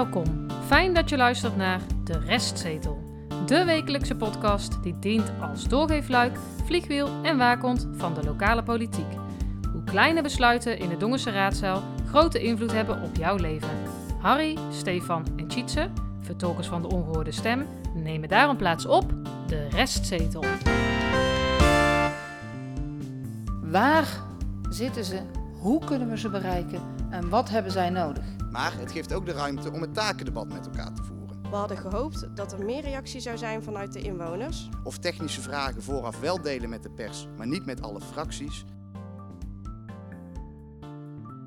[0.00, 0.46] Welkom.
[0.66, 3.26] Fijn dat je luistert naar De Restzetel.
[3.46, 9.12] De wekelijkse podcast die dient als doorgeefluik, vliegwiel en waakhond van de lokale politiek.
[9.72, 13.68] Hoe kleine besluiten in de Dongense raadzaal grote invloed hebben op jouw leven.
[14.20, 15.88] Harry, Stefan en Tjitse,
[16.20, 19.12] vertolkers van de ongehoorde stem, nemen daarom plaats op
[19.46, 20.44] De Restzetel.
[23.62, 24.08] Waar
[24.68, 25.20] zitten ze?
[25.58, 26.80] Hoe kunnen we ze bereiken?
[27.10, 28.39] En wat hebben zij nodig?
[28.50, 31.40] Maar het geeft ook de ruimte om het takendebat met elkaar te voeren.
[31.50, 34.68] We hadden gehoopt dat er meer reactie zou zijn vanuit de inwoners.
[34.84, 38.64] Of technische vragen vooraf wel delen met de pers, maar niet met alle fracties.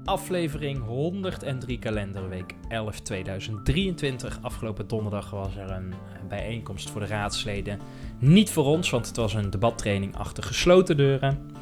[0.06, 4.40] Aflevering 103 kalenderweek 11 2023.
[4.42, 5.94] Afgelopen donderdag was er een
[6.28, 7.80] bijeenkomst voor de raadsleden.
[8.20, 11.53] Niet voor ons, want het was een debattraining achter gesloten deuren.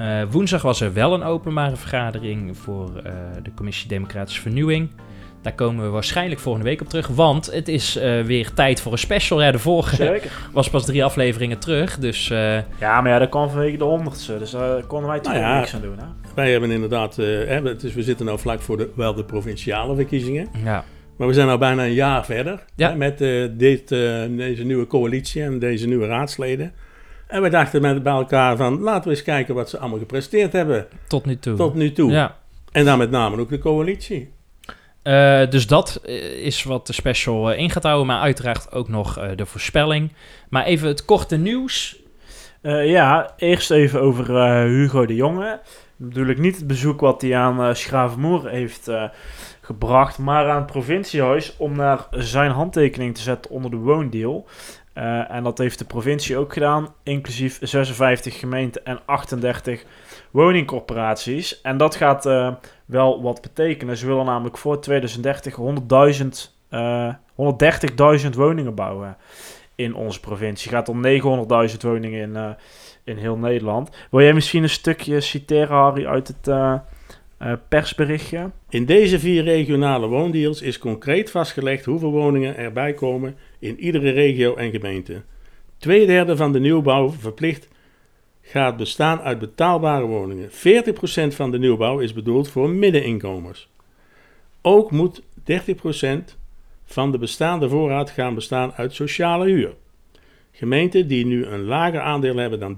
[0.00, 3.12] Uh, woensdag was er wel een openbare vergadering voor uh,
[3.42, 4.90] de Commissie Democratische Vernieuwing.
[5.42, 8.92] Daar komen we waarschijnlijk volgende week op terug, want het is uh, weer tijd voor
[8.92, 9.42] een special.
[9.42, 10.32] Ja, de vorige Zeker.
[10.52, 12.28] was pas drie afleveringen terug, dus...
[12.28, 15.58] Ja, maar ja, dat kwam vanwege de honderdste, dus daar konden wij toch Nou ja.
[15.58, 15.98] niks aan doen.
[15.98, 16.04] Hè?
[16.34, 19.24] Wij hebben inderdaad, eh, hè, het is, we zitten nou vlak voor de, wel de
[19.24, 20.48] provinciale verkiezingen.
[20.64, 20.84] Ja.
[21.16, 22.90] Maar we zijn al bijna een jaar verder Ja.
[22.90, 26.72] hè, met eh, dit, eh, deze nieuwe coalitie en deze nieuwe raadsleden.
[27.26, 30.52] En we dachten met, bij elkaar van, laten we eens kijken wat ze allemaal gepresteerd
[30.52, 31.56] hebben Tot nu toe.
[31.56, 32.10] tot nu toe.
[32.10, 32.36] Ja.
[32.72, 34.32] En dan met name ook de coalitie.
[35.02, 36.14] Eh, dus dat eh,
[36.44, 40.12] is wat de special eh, in gaat houden, maar uiteraard ook nog eh, de voorspelling.
[40.48, 41.96] Maar even het korte nieuws.
[42.62, 44.26] Eh, ja, eerst even over
[44.66, 45.60] Hugo de Jonge.
[45.96, 49.04] Natuurlijk niet het bezoek wat hij aan eh Schravenmoer heeft eh,
[49.60, 54.46] gebracht, maar aan het provinciehuis om daar zijn handtekening te zetten onder de woondeal.
[54.94, 59.84] Eh, en dat heeft de provincie ook gedaan, inclusief 56 gemeenten en 38
[60.30, 61.60] woningcorporaties.
[61.60, 63.96] En dat gaat eh, wel wat betekenen.
[63.96, 67.14] Ze willen namelijk voor 2030 100.000, eh
[68.24, 69.16] 130.000 woningen bouwen
[69.74, 70.70] in onze provincie.
[70.70, 71.02] Gaat om
[71.70, 72.50] 900.000 woningen in, eh,
[73.04, 73.90] in heel Nederland.
[74.10, 76.48] Wil jij misschien een stukje citeren, Harry, uit het
[77.68, 78.50] persberichtje?
[78.68, 84.54] In deze vier regionale woondeals is concreet vastgelegd hoeveel woningen erbij komen in iedere regio
[84.54, 85.22] en gemeente.
[85.78, 87.68] Tweederde van de nieuwbouw verplicht
[88.42, 90.50] gaat bestaan uit betaalbare woningen.
[90.50, 90.52] 40%
[91.34, 93.68] van de nieuwbouw is bedoeld voor middeninkomens.
[94.62, 95.24] Ook moet 30%
[96.84, 99.74] van de bestaande voorraad gaan bestaan uit sociale huur.
[100.50, 102.76] Gemeenten die nu een lager aandeel hebben dan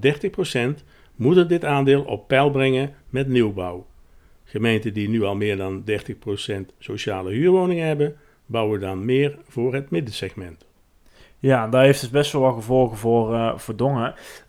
[0.78, 0.84] 30%,
[1.16, 3.87] moeten dit aandeel op peil brengen met nieuwbouw.
[4.49, 5.93] Gemeenten die nu al meer dan 30%
[6.79, 10.67] sociale huurwoningen hebben, bouwen dan meer voor het middensegment.
[11.39, 13.35] Ja, daar heeft het best wel wat gevolgen voor.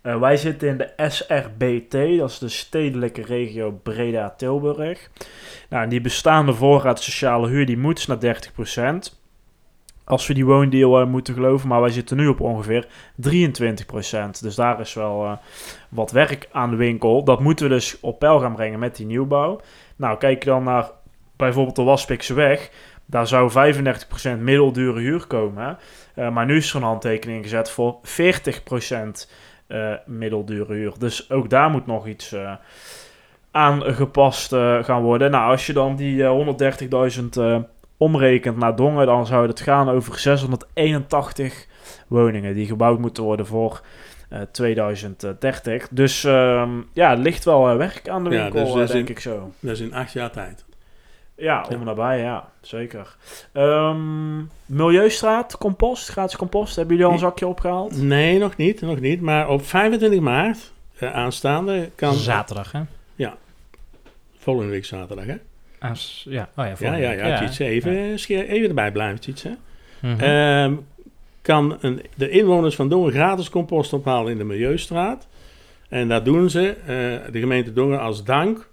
[0.01, 5.09] Eh, wij zitten in de SRBT, dat is de stedelijke regio Breda-Tilburg.
[5.69, 9.15] Nou, die bestaande voorraad sociale huur, die moet naar 30%.
[10.03, 14.41] Als we die woondeal eh, moeten geloven, maar wij zitten nu op ongeveer 23%.
[14.41, 15.39] Dus daar is wel
[15.89, 17.23] wat werk aan de winkel.
[17.23, 19.59] Dat moeten we dus op peil gaan brengen met die nieuwbouw.
[19.97, 20.91] Nou, kijk je dan naar
[21.37, 22.69] bijvoorbeeld de Waspikse weg.
[23.05, 25.77] Daar zou 35% middeldure huur komen.
[26.15, 29.31] Eh, maar nu is er een handtekening gezet voor 40%
[29.67, 30.93] eh middeldure huur.
[30.97, 32.53] Dus ook daar moet nog iets eh,
[33.57, 35.31] aangepast eh, gaan worden.
[35.31, 37.57] Nou, als je dan die eh, 130.000 eh,
[37.97, 41.67] omrekent naar Dongen, dan zou het gaan over 681
[42.07, 43.81] woningen die gebouwd moeten worden voor
[44.51, 45.87] 2030.
[45.91, 48.83] Dus ehm, ja, er ligt wel eh, werk aan de Ja, winkel, dus eh, dat
[48.83, 49.51] is denk in- ik zo.
[49.59, 50.65] Dat is in acht jaar tijd.
[51.35, 53.15] Ja, om en nabij, ja, zeker.
[53.53, 56.75] Ehm, Milieustraat, compost, gratis compost.
[56.75, 58.01] Hebben jullie al een zakje opgehaald?
[58.01, 59.21] Nee, nog niet, nog niet.
[59.21, 62.13] Maar op 25 maart eh, aanstaande kan...
[62.13, 62.81] Zaterdag, hè?
[64.39, 65.35] Volgende week zaterdag, hè?
[65.79, 67.19] Aas- ja, oh ja, Ja, ja, week.
[67.19, 67.37] ja.
[67.37, 67.91] Tjitse, even,
[68.27, 69.57] even erbij blijven, Tjitse.
[70.01, 70.19] Mhm.
[70.23, 70.73] Ehm,
[71.47, 75.27] kan een, de inwoners van Dongen gratis compost ophalen in de Milieustraat.
[75.89, 78.69] En dat doen ze, eh, de gemeente Dongen, als dank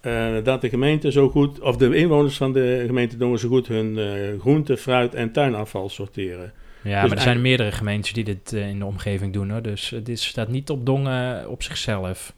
[0.00, 3.68] eh, dat de gemeente zo goed, of de inwoners van de gemeente Dongen zo goed
[3.68, 6.52] hun eh, groente, fruit en tuinafval sorteren.
[6.82, 9.62] ja, dus maar er zijn meerdere gemeentes die dit in de omgeving doen, hoor.
[9.62, 12.34] Dus dit staat niet op Dongen op zichzelf.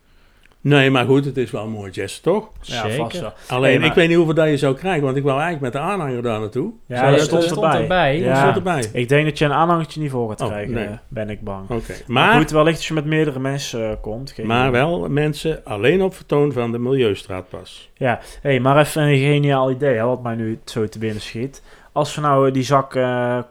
[0.60, 2.48] Nee, maar goed, het is wel een mooi gest, toch?
[2.60, 2.96] Ja, Zeker.
[2.96, 3.32] vast wel.
[3.48, 5.72] Alleen, Nee, maar- ik weet niet hoeveel dat je zou krijgen, want ik wou eigenlijk
[5.74, 6.72] met de aanhanger daar naartoe.
[6.86, 7.80] Ja, Zou je- stond, stond erbij.
[7.80, 8.18] erbij.
[8.18, 8.84] Ja, Dat stond erbij.
[8.92, 10.84] Ik denk dat je een aanhangertje niet voor gaat Oh, krijgen, nee.
[10.86, 11.62] eh, ben ik bang.
[11.70, 14.30] Oké, Maar maar, goed, wellicht als je met meerdere mensen eh, komt.
[14.30, 14.80] geen maar idee.
[14.80, 17.90] wel mensen alleen op vertoon van de Milieustraat pas.
[17.94, 21.62] Ja, hey, maar even een geniaal idee, hè, wat mij nu zo te binnen schiet.
[21.92, 22.98] Als we nou eh, die zak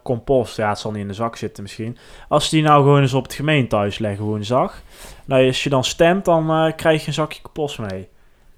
[0.04, 1.98] compost, ja, het zal niet in de zak zitten misschien.
[2.28, 4.82] Als die nou gewoon eens op het gemeentehuis leggen woensdag.
[5.28, 8.08] Nou, als je dan stemt, dan eh, krijg je een zakje compost mee.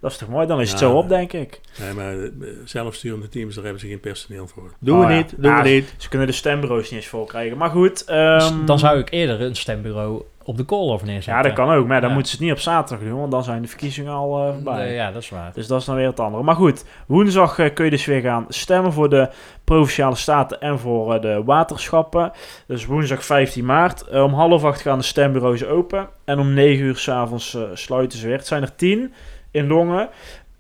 [0.02, 0.48] Dat is toch mooi?
[0.48, 0.88] Dan is het Ja.
[0.88, 1.62] zo op, denk ik.
[1.80, 2.30] Nee, maar eh,
[2.66, 4.72] zelfsturende teams, daar hebben ze geen personeel voor.
[4.80, 5.18] Doen Oh, we ja.
[5.18, 5.94] niet, doen Ja, we niet.
[5.98, 7.58] Ze kunnen de stembureaus niet eens vol krijgen.
[7.58, 7.98] Maar goed.
[7.98, 11.34] Dus ehm, dan zou ik eerder een stembureau op de call over neerzetten.
[11.36, 11.88] Ja, dat kan ook.
[11.88, 12.16] Maar dan Ja.
[12.16, 14.78] moeten ze het niet op zaterdag doen, want dan zijn de verkiezingen al eh, voorbij.
[14.78, 15.52] Nee, ja, dat is waar.
[15.54, 16.44] Dus dat is dan weer het andere.
[16.44, 19.30] Maar goed, woensdag eh, kun je dus weer gaan stemmen voor de
[19.64, 22.32] Provinciale Staten en voor eh, de waterschappen.
[22.68, 24.10] Dus woensdag 15 maart.
[24.10, 26.10] Om half acht gaan de stembureaus open.
[26.26, 28.38] En om 9 uur s'avonds avonds sluiten ze weer.
[28.38, 29.14] Het zijn er 10
[29.52, 30.10] in Dongen.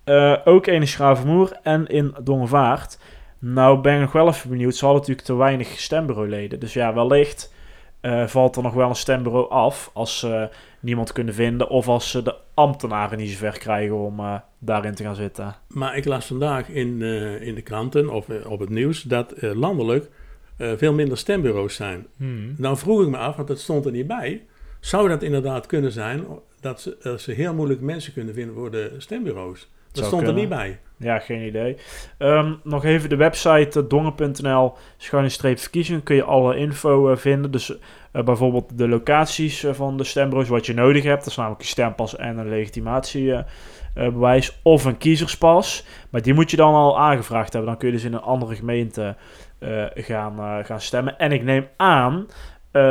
[0.03, 2.99] Eh, ook één in Schravenmoer en in Dongenvaart.
[3.39, 4.75] Nou ben ik nog wel even benieuwd.
[4.75, 6.59] Ze hadden natuurlijk te weinig stembureauleden.
[6.59, 7.53] Dus ja, wellicht
[8.01, 10.49] eh, valt er nog wel een stembureau af als ze
[10.79, 11.69] niemand kunnen vinden.
[11.69, 15.55] Of als ze de ambtenaren niet zover krijgen om eh, daarin te gaan zitten.
[15.67, 20.09] Maar ik las vandaag in, eh, in de kranten of op het nieuws dat landelijk
[20.57, 22.07] veel minder stembureaus zijn.
[22.17, 22.53] Hmm.
[22.57, 24.45] Nou vroeg ik me af, want dat stond er niet bij.
[24.79, 26.25] Zou dat inderdaad kunnen zijn
[26.59, 29.69] dat ze, dat ze heel moeilijk mensen kunnen vinden voor de stembureaus?
[29.91, 30.79] Dat stond er niet bij.
[30.97, 31.77] Ja, geen idee.
[32.17, 36.03] Ehm, nog even de website uh, dongen.nl schuine streep verkiezingen.
[36.03, 37.51] Kun je alle info eh, vinden.
[37.51, 37.77] Dus
[38.11, 41.19] eh, bijvoorbeeld de locaties eh, van de stembureaus, wat je nodig hebt.
[41.19, 44.59] Dat is namelijk een stempas en een legitimatiebewijs.
[44.63, 45.85] of een kiezerspas.
[46.09, 47.71] Maar die moet je dan al aangevraagd hebben.
[47.71, 49.15] Dan kun je dus in een andere gemeente
[49.59, 51.17] eh, gaan, eh, gaan stemmen.
[51.17, 52.27] En ik neem aan,
[52.71, 52.81] eh,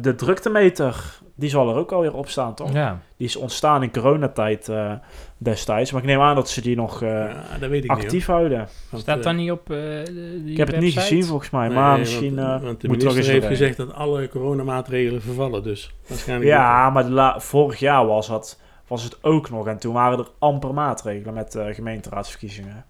[0.00, 2.72] de druktemeter, die zal er ook alweer op staan, toch?
[2.72, 2.98] Ja.
[3.16, 4.92] Die is ontstaan in coronatijd eh,
[5.38, 5.92] destijds.
[5.92, 8.58] Maar ik neem aan dat ze die nog eh, ja, dat weet ik actief houden.
[8.58, 8.68] niet.
[8.90, 11.66] Want, Staat eh, dat niet op eh, die Ik heb het niet gezien volgens mij,
[11.68, 15.62] nee, maar misschien eh, want de moet er minister heeft gezegd dat alle coronamaatregelen vervallen.
[15.62, 19.66] Dus waarschijnlijk Ja, maar de la- vorig jaar was, dat, was het ook nog.
[19.66, 22.84] En toen waren er amper maatregelen met eh, gemeenteraadsverkiezingen.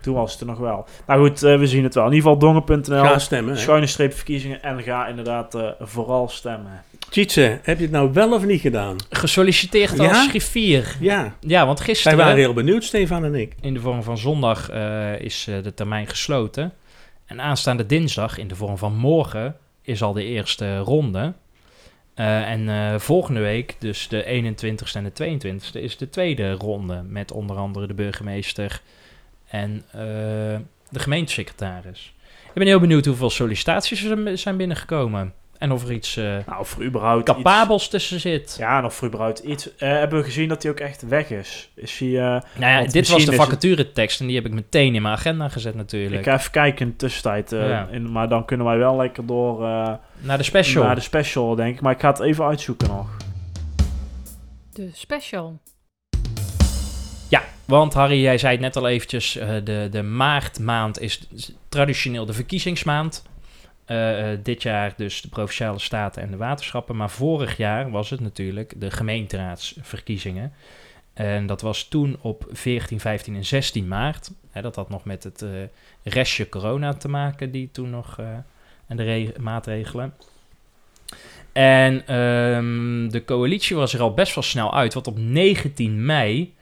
[0.00, 0.86] Toen was het er nog wel.
[1.06, 2.06] Nou goed, eh, we zien het wel.
[2.06, 3.58] In ieder geval dongen.nl, Ga stemmen.
[3.58, 4.62] schuine streep verkiezingen.
[4.62, 6.82] En ga inderdaad eh, vooral stemmen.
[7.10, 8.96] Tjitse, heb je het nou wel of niet gedaan?
[9.10, 10.08] Gesolliciteerd Ja?
[10.08, 10.96] als griffier.
[11.00, 12.18] Ja, Ja, want wij gisteren...
[12.18, 13.54] waren heel benieuwd, Stefan en ik.
[13.60, 16.72] In de vorm van zondag eh, is eh, de termijn gesloten.
[17.26, 21.34] En aanstaande dinsdag, in de vorm van morgen, is al de eerste ronde.
[22.14, 27.02] Eh, en volgende week, dus de 21ste en de 22ste, is de tweede ronde.
[27.08, 28.80] Met onder andere de burgemeester
[29.50, 30.00] en eh,
[30.88, 32.14] de gemeentesecretaris.
[32.46, 35.32] Ik ben heel benieuwd hoeveel sollicitaties er zijn binnengekomen.
[35.60, 38.56] En of er iets eh, Nou, of er überhaupt iets- capabels tussen zit.
[38.58, 39.76] Ja, en of er überhaupt iets...
[39.76, 41.70] eh, hebben we gezien dat hij ook echt weg is?
[41.74, 42.08] Is hij...
[42.08, 42.14] eh,
[42.58, 45.14] Nou ja, dit was de is het- vacaturetekst en die heb ik meteen in mijn
[45.14, 46.20] agenda gezet natuurlijk.
[46.20, 47.52] ik ga even kijken in de tussentijd.
[47.52, 47.88] eh, Ja.
[47.90, 49.64] in, maar dan kunnen wij wel lekker door...
[49.64, 50.84] eh, Naar de special.
[50.84, 51.80] Naar de special, denk ik.
[51.80, 53.16] Maar ik ga het even uitzoeken nog.
[54.72, 55.60] De special.
[57.28, 61.28] Ja, want Harry, jij zei het net al eventjes, eh, de, de maartmaand is
[61.68, 63.22] traditioneel de verkiezingsmaand.
[63.90, 66.96] Eh, eh, dit jaar dus de Provinciale Staten en de waterschappen.
[66.96, 70.52] Maar vorig jaar was het natuurlijk de gemeenteraadsverkiezingen.
[71.12, 74.30] En dat was toen op 14, 15 en 16 maart.
[74.50, 75.50] Hè, dat had nog met het eh,
[76.02, 78.18] restje corona te maken, die toen nog...
[78.86, 80.14] en de re- maatregelen.
[81.52, 84.94] En ehm, de coalitie was er al best wel snel uit.
[84.94, 86.54] Want op 19 mei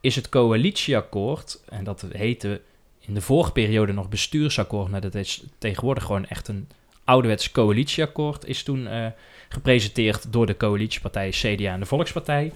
[0.00, 2.60] is het coalitieakkoord, en dat heette
[3.06, 6.68] in de vorige periode nog bestuursakkoord, maar dat is tegenwoordig gewoon echt een
[7.04, 9.06] ouderwets coalitieakkoord, is toen eh,
[9.48, 12.52] gepresenteerd door de coalitiepartijen CDA en de Volkspartij.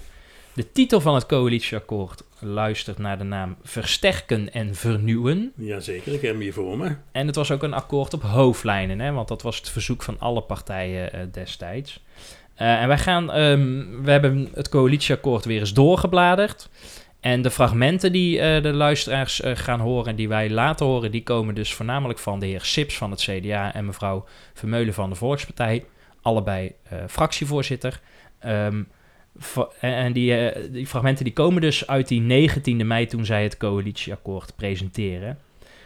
[0.53, 5.53] De titel van het coalitieakkoord luistert naar de naam Versterken en Vernieuwen.
[5.57, 6.97] Jazeker, ik heb hem hier voor me.
[7.13, 10.19] En het was ook een akkoord op hoofdlijnen, hè, want dat was het verzoek van
[10.19, 12.05] alle partijen eh, destijds.
[12.55, 16.69] Eh, en wij gaan, ehm, we hebben het coalitieakkoord weer eens doorgebladerd.
[17.21, 21.11] En de fragmenten die eh, de luisteraars eh, gaan horen en die wij laten horen,
[21.11, 24.25] die komen dus voornamelijk van de heer Sips van het CDA en mevrouw
[24.55, 25.85] Vermeulen van de Volkspartij.
[26.23, 28.01] Allebei eh, fractievoorzitter.
[28.39, 28.83] Ehm,
[29.81, 34.57] en die, die fragmenten die komen dus uit die 19e mei toen zij het coalitieakkoord
[34.57, 35.39] presenteren.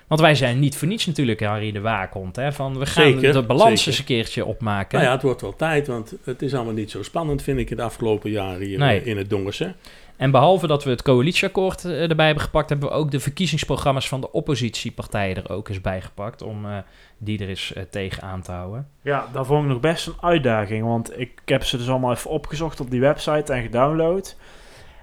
[0.06, 2.36] Want wij zijn niet voor niets natuurlijk Harry de Waakhond.
[2.36, 2.52] Hè?
[2.52, 3.86] Van we gaan Zeker, de balans zeker.
[3.86, 4.94] eens een keertje opmaken.
[4.98, 7.68] Nou ja, het wordt wel tijd, want het is allemaal niet zo spannend, vind ik,
[7.68, 9.00] het afgelopen jaar hier Nee.
[9.00, 9.74] eh, in het Dongerse.
[10.16, 14.08] En behalve dat we het coalitieakkoord eh, erbij hebben gepakt, hebben we ook de verkiezingsprogramma's
[14.08, 16.42] van de oppositiepartijen er ook eens bij gepakt.
[16.42, 16.76] Om eh,
[17.18, 18.88] die er eens tegen aan te houden.
[19.02, 20.84] Ja, dat vond ik nog best een uitdaging.
[20.84, 24.36] Want ik heb ze dus allemaal even opgezocht op die website en gedownload.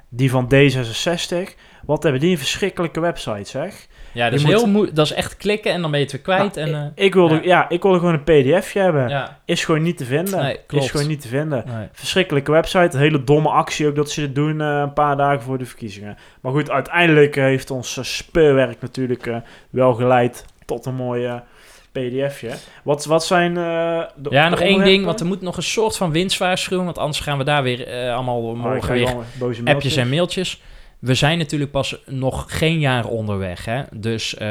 [0.10, 1.38] Die van D66.
[1.86, 3.88] Wat hebben die een verschrikkelijke website, zeg.
[4.14, 6.06] Ja, dat Je is, moet- heel moe- dat is echt klikken en dan ben je
[6.06, 6.56] het weer kwijt.
[6.56, 7.42] Nou, en, ik, ik wilde, ja.
[7.44, 7.70] ja.
[7.70, 9.04] ik wilde gewoon een pdfje hebben.
[9.04, 10.42] eh, ja, Is gewoon niet te vinden.
[10.44, 10.84] Nee, klopt.
[10.86, 11.64] Is gewoon niet te vinden.
[11.68, 11.88] nee.
[11.94, 12.90] Verschrikkelijke website.
[12.96, 15.66] Een hele domme actie ook dat ze dit doen eh, een paar dagen voor de
[15.66, 16.18] verkiezingen.
[16.42, 19.36] Maar goed, uiteindelijk eh, heeft ons eh, speurwerk natuurlijk eh,
[19.70, 21.36] wel geleid tot een mooi eh,
[21.92, 22.50] pdfje.
[22.84, 25.98] Wat, wat zijn eh, de Ja, nog één ding, want er moet nog een soort
[25.98, 29.62] van winstwaarschuwing, want anders gaan we daar weer eh, allemaal Oh, morgen ga weer boze
[29.66, 30.62] appjes en mailtjes.
[31.02, 33.66] We zijn natuurlijk pas nog geen jaar onderweg.
[33.66, 33.82] Hè?
[33.96, 34.48] Dus eh,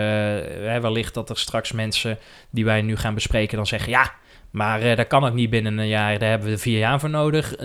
[0.81, 2.19] wellicht dat er straks mensen
[2.51, 3.91] die wij nu gaan bespreken dan zeggen...
[3.91, 4.13] ja,
[4.51, 6.19] maar eh, dat kan ook niet binnen een jaar.
[6.19, 7.57] Daar hebben we vier jaar voor nodig.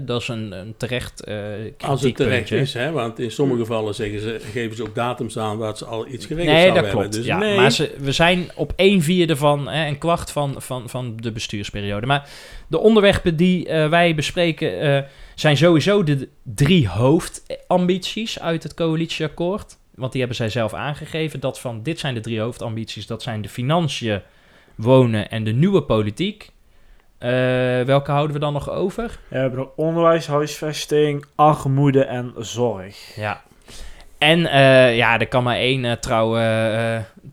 [0.00, 1.36] Dat is een, een terecht eh
[1.78, 2.90] Als het terecht is, hè?
[2.90, 6.26] want in sommige gevallen zeggen ze, geven ze ook datums aan waar ze al iets
[6.26, 6.92] geregeld Nee, dat hebben.
[6.92, 7.12] klopt.
[7.12, 10.88] Dus ja, nee, Maar ze, we zijn op een vierde van een kwart van, van,
[10.88, 12.06] van de bestuursperiode.
[12.06, 12.28] Maar
[12.66, 15.04] de onderwerpen die wij bespreken
[15.36, 19.76] zijn sowieso de drie hoofdambities uit het coalitieakkoord.
[19.94, 21.40] Want die hebben zij zelf aangegeven.
[21.40, 23.06] Dat van dit zijn de drie hoofdambities.
[23.06, 24.22] Dat zijn de financiën,
[24.74, 26.50] wonen en de nieuwe politiek.
[27.18, 27.30] Eh,
[27.82, 29.18] welke houden we dan nog over?
[29.28, 33.16] We hebben nog onderwijs, huisvesting, armoede en zorg.
[33.16, 33.42] Ja.
[34.30, 36.36] En eh, ja, er kan maar één eh, trouw,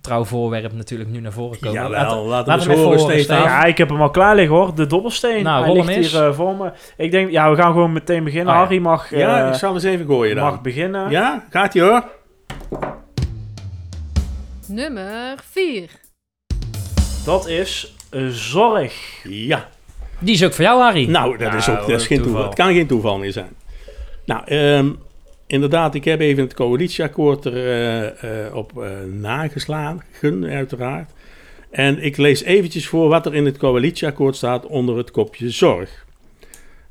[0.01, 1.81] trouw voorwerp natuurlijk nu naar voren komen.
[1.81, 3.38] Jawel, Laten- laten we laten eens we hem horen, even horen, Stefan.
[3.41, 3.57] Stefan.
[3.57, 4.75] Ja, ik heb hem al klaar liggen hoor.
[4.75, 5.43] De dobbelsteen.
[5.43, 6.12] Nou, Hij rol hem ligt eens.
[6.12, 6.71] hier voor me.
[6.97, 8.47] Ik denk, ja, we gaan gewoon meteen beginnen.
[8.47, 8.59] Oh, ja.
[8.65, 10.45] Harry mag, eh, Ja, ik zal eens even gooien dan.
[10.45, 11.09] mag beginnen.
[11.09, 12.03] Ja, gaat ie hoor.
[14.67, 15.89] Nummer 4.
[17.25, 17.95] Dat is
[18.29, 18.93] zorg.
[19.23, 19.67] Ja,
[20.19, 21.09] Die is ook voor jou, Harry.
[21.09, 22.33] nou, dat, is Nou, ook, dat is geen toeval.
[22.33, 22.50] toeval.
[22.50, 23.50] Het kan geen toeval meer zijn.
[24.25, 24.89] Nou, ehm,
[25.53, 31.12] inderdaad, ik heb even het coalitieakkoord er eh, eh, op eh, nageslagen, uiteraard.
[31.69, 36.05] En ik lees eventjes voor wat er in het coalitieakkoord staat onder het kopje zorg.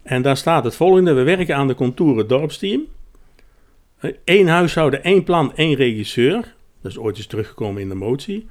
[0.03, 1.13] En daar staat het volgende.
[1.13, 2.83] We werken aan de contouren dorpsteam.
[4.25, 6.55] Eén huishouden, één plan, één regisseur.
[6.83, 8.49] Dat is ooit eens teruggekomen in de motie.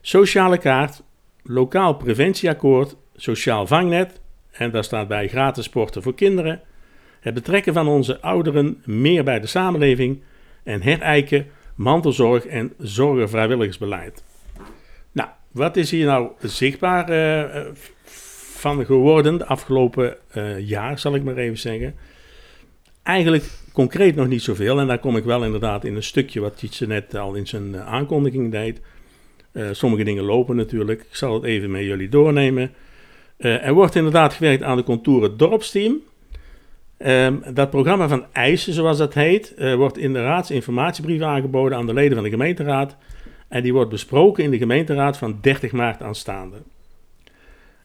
[0.00, 1.02] Sociale kaart,
[1.42, 4.20] lokaal preventieakkoord, sociaal vangnet.
[4.50, 6.60] En daar staat bij gratis sporten voor kinderen.
[7.22, 10.22] Het betrekken van onze ouderen meer bij de samenleving.
[10.62, 14.24] En herijken, mantelzorg en zorgenvrijwilligersbeleid.
[15.12, 17.66] Nou, wat is hier nou zichtbaar eh, eh,
[18.54, 21.94] van geworden de afgelopen eh, jaar, zal ik maar even zeggen?
[23.02, 24.80] Eigenlijk concreet nog niet zoveel.
[24.80, 27.76] En daar kom ik wel inderdaad in een stukje wat Tietse net al in zijn
[27.76, 28.80] aankondiging deed.
[29.72, 31.00] Sommige dingen lopen natuurlijk.
[31.00, 32.72] Ik zal het even met jullie doornemen.
[33.36, 36.00] Er wordt inderdaad gewerkt aan de contouren dorpsteam.
[37.02, 41.86] Ehm, dat programma van eisen, zoals dat heet, eh, wordt in de raadsinformatiebrief aangeboden aan
[41.86, 42.96] de leden van de gemeenteraad.
[43.48, 46.56] En die wordt besproken in de gemeenteraad van 30 maart aanstaande.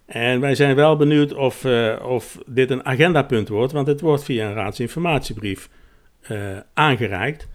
[0.05, 4.23] En wij zijn wel benieuwd of, eh, of dit een agendapunt wordt, want het wordt
[4.23, 5.69] via een raadsinformatiebrief
[6.21, 7.47] eh, aangereikt.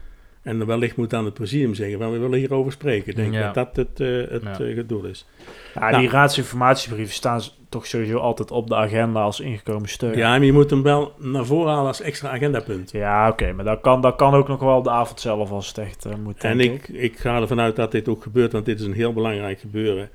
[0.43, 3.11] En dan wellicht moet dan het presidium zeggen, van we willen hierover spreken.
[3.11, 3.53] Ik denk Ja.
[3.53, 4.83] dat dat het, eh, het Ja.
[4.83, 5.27] doel is.
[5.75, 6.01] Ja, Nou.
[6.03, 10.17] die raadsinformatiebrieven staan toch sowieso altijd op de agenda als ingekomen steun.
[10.17, 12.91] Ja, maar je moet hem wel naar voren halen als extra agendapunt.
[12.91, 15.69] Ja, oké, maar dat kan, dat kan ook nog wel op de avond zelf als
[15.69, 16.45] het echt eh, moet.
[16.45, 19.13] En ik, ik ga ervan uit dat dit ook gebeurt, want dit is een heel
[19.13, 20.09] belangrijk gebeuren.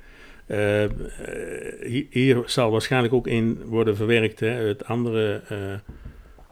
[0.46, 0.90] Eh, eh,
[1.86, 5.56] hi- hier zal waarschijnlijk ook in worden verwerkt hè, het andere eh,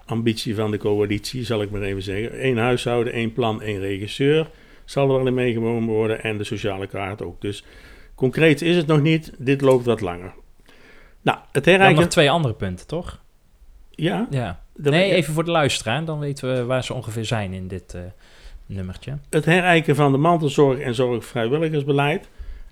[0.07, 2.47] ambitie van de coalitie, zal ik maar even zeggen.
[2.47, 4.51] Eén huishouden, één plan, één regisseur
[4.85, 7.41] zal er wel in meegenomen worden en de sociale kaart ook.
[7.41, 7.65] Dus
[8.15, 10.33] concreet is het nog niet, dit loopt wat langer.
[11.23, 12.09] Nou, het Dan nog herijken...
[12.09, 13.25] twee andere punten, toch?
[13.91, 14.65] Ja, Ja.
[14.75, 16.05] Nee, even voor de luisteraar.
[16.05, 18.01] Dan weten we waar ze ongeveer zijn in dit eh,
[18.67, 19.19] nummertje.
[19.31, 22.29] Het herijken van de mantelzorg en zorgvrijwilligersbeleid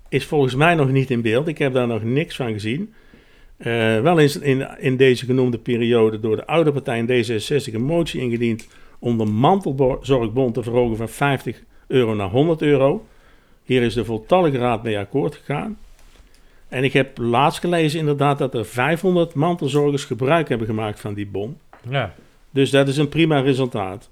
[0.09, 1.47] is volgens mij nog niet in beeld.
[1.47, 2.93] Ik heb daar nog niks van gezien.
[3.57, 7.83] Eh, wel is in, in deze genoemde periode door de oude partij in D66 een
[7.83, 8.67] motie ingediend
[8.99, 13.05] om de mantelzorgbond te verhogen van 50 euro naar 100 euro.
[13.63, 15.77] Hier is de voltallige raad mee akkoord gegaan.
[16.67, 21.27] En ik heb laatst gelezen inderdaad dat er 500 mantelzorgers gebruik hebben gemaakt van die
[21.27, 21.57] bon.
[21.89, 22.13] Ja.
[22.49, 24.09] Dus dat is een prima resultaat.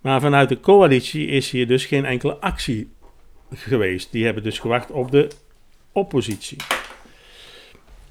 [0.00, 2.92] Maar vanuit de coalitie is hier dus geen enkele actie
[3.54, 4.12] geweest.
[4.12, 5.28] Die hebben dus gewacht op de
[5.92, 6.56] oppositie.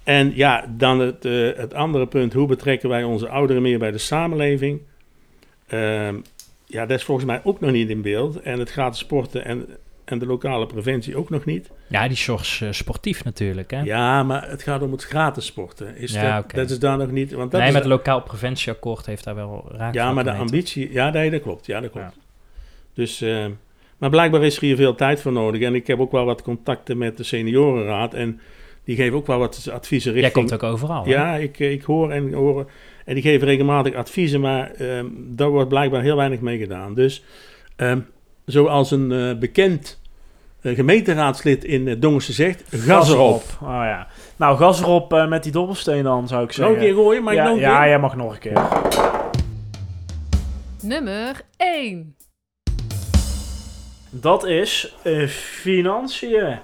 [0.08, 3.92] En ja, dan het, eh, het andere punt, hoe betrekken wij onze ouderen meer bij
[3.92, 4.82] de samenleving?
[5.68, 6.16] Ehm,
[6.66, 8.42] ja, dat is volgens mij ook nog niet in beeld.
[8.42, 9.68] En het gratis sporten en,
[10.06, 11.70] en de lokale preventie ook nog niet.
[11.88, 13.82] ja, die is zorg eh, sportief natuurlijk, hè?
[13.82, 15.98] Ja, maar het gaat om het gratis sporten.
[15.98, 17.32] Is Ja, dat, dat is daar nog niet.
[17.32, 20.34] Want dat nee, is maar het lokaal preventieakkoord heeft daar wel raak Ja, maar de
[20.34, 21.66] ambitie, ja, nee, dat klopt.
[21.66, 22.16] Ja, dat klopt.
[22.16, 22.22] Ja.
[22.94, 23.46] Dus, eh,
[23.98, 25.62] maar blijkbaar is er hier veel tijd voor nodig.
[25.62, 28.14] En ik heb ook wel wat contacten met de seniorenraad.
[28.14, 28.40] En
[28.88, 30.50] die geven ook wel wat adviezen Jij richting...
[30.50, 31.10] komt ook overal, hè?
[31.10, 32.70] Ja, ik, ik hoor en hoor.
[33.06, 36.94] En die geven regelmatig adviezen, maar ehm, daar wordt blijkbaar heel weinig mee gedaan.
[36.94, 37.24] Dus
[37.76, 38.00] ehm,
[38.46, 40.02] zoals een eh, bekend
[40.62, 43.44] eh, gemeenteraadslid in uh, Dongerse zegt, gas erop.
[43.62, 44.08] Oh ja.
[44.36, 46.76] Nou, gas erop eh, met die dobbelsteen dan, zou ik Nog zeggen.
[46.76, 48.68] een keer gooien, maar ik ja, nog een ja, jij mag nog een keer.
[50.82, 52.16] Nummer 1.
[54.10, 56.60] Dat is eh, financiën.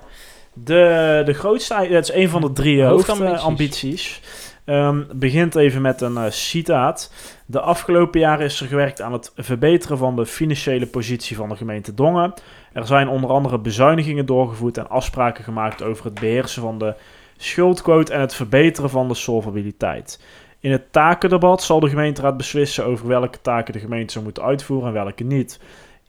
[0.53, 3.31] De, de grootste, dat is een van de drie Hoofdambities.
[3.31, 4.22] hoofdambities.
[4.65, 7.13] Ehm, begint even met een eh, citaat.
[7.45, 11.55] De afgelopen jaren is er gewerkt aan het verbeteren van de financiële positie van de
[11.55, 12.33] gemeente Dongen.
[12.74, 16.93] Er zijn onder andere bezuinigingen doorgevoerd en afspraken gemaakt over het beheersen van de
[17.38, 20.19] schuldquote en het verbeteren van de solvabiliteit.
[20.60, 24.88] In het takendebat zal de gemeenteraad beslissen over welke taken de gemeente zou moeten uitvoeren
[24.88, 25.60] en welke niet.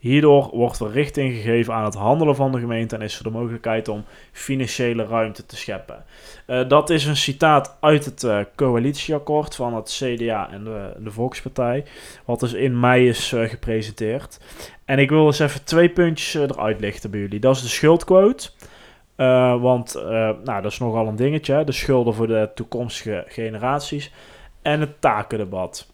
[0.05, 3.29] Hierdoor wordt er richting gegeven aan het handelen van de gemeente en is er de
[3.29, 6.03] mogelijkheid om financiële ruimte te scheppen.
[6.47, 11.11] Uh, dat is een citaat uit het uh, coalitieakkoord van het CDA en de, de
[11.11, 11.85] Volkspartij,
[12.25, 14.39] wat dus in mei is uh, gepresenteerd.
[14.85, 17.39] En ik wil eens even twee puntjes eruit lichten bij jullie.
[17.39, 18.49] Dat is de schuldquote.
[19.59, 19.93] want
[20.43, 24.11] nou, dat is nogal een dingetje, de schulden voor de toekomstige generaties.
[24.61, 25.93] En het takendebat.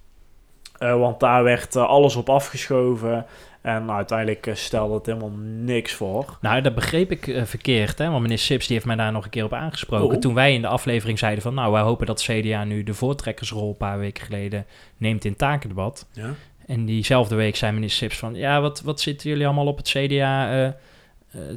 [0.77, 3.25] want daar werd alles op afgeschoven.
[3.61, 6.37] En uiteindelijk uh, stelde het helemaal niks voor.
[6.41, 7.97] Nou, dat begreep ik uh, verkeerd.
[7.97, 8.09] Hè?
[8.09, 10.15] Want meneer Sips die heeft mij daar nog een keer op aangesproken.
[10.15, 10.21] Oh.
[10.21, 11.53] Toen wij in de aflevering zeiden van...
[11.53, 13.69] nou, wij hopen dat CDA nu de voortrekkersrol...
[13.69, 14.65] een paar weken geleden
[14.97, 16.07] neemt in takendebat.
[16.11, 16.33] Ja.
[16.65, 18.35] En diezelfde week zei meneer Sips van...
[18.35, 20.69] ja, wat, wat zitten jullie allemaal op het CDA uh,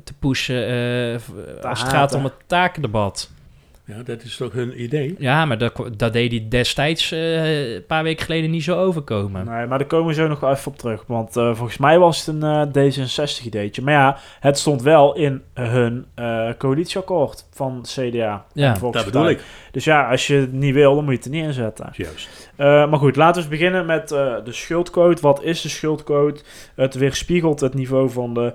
[0.04, 0.64] te pushen...
[1.62, 3.30] als het gaat om het takendebat?
[3.86, 5.14] Ja, dat is toch hun idee?
[5.18, 9.44] Ja, maar dat, dat deed hij destijds uh, een paar weken geleden niet zo overkomen.
[9.44, 11.04] Nee, maar daar komen we zo nog even op terug.
[11.06, 13.82] Want uh, volgens mij was het een uh, D66-ideetje.
[13.82, 16.06] Maar ja, het stond wel in hun
[16.58, 18.44] coalitieakkoord van CDA.
[18.52, 19.42] Ja, dat bedoel ik.
[19.70, 21.88] Dus ja, als je het niet wil, dan moet je het er niet inzetten.
[21.92, 22.50] Juist.
[22.56, 25.22] maar goed, laten we eens beginnen met de schuldquote.
[25.22, 26.42] Wat is de schuldquote?
[26.74, 28.52] Het weerspiegelt het niveau van de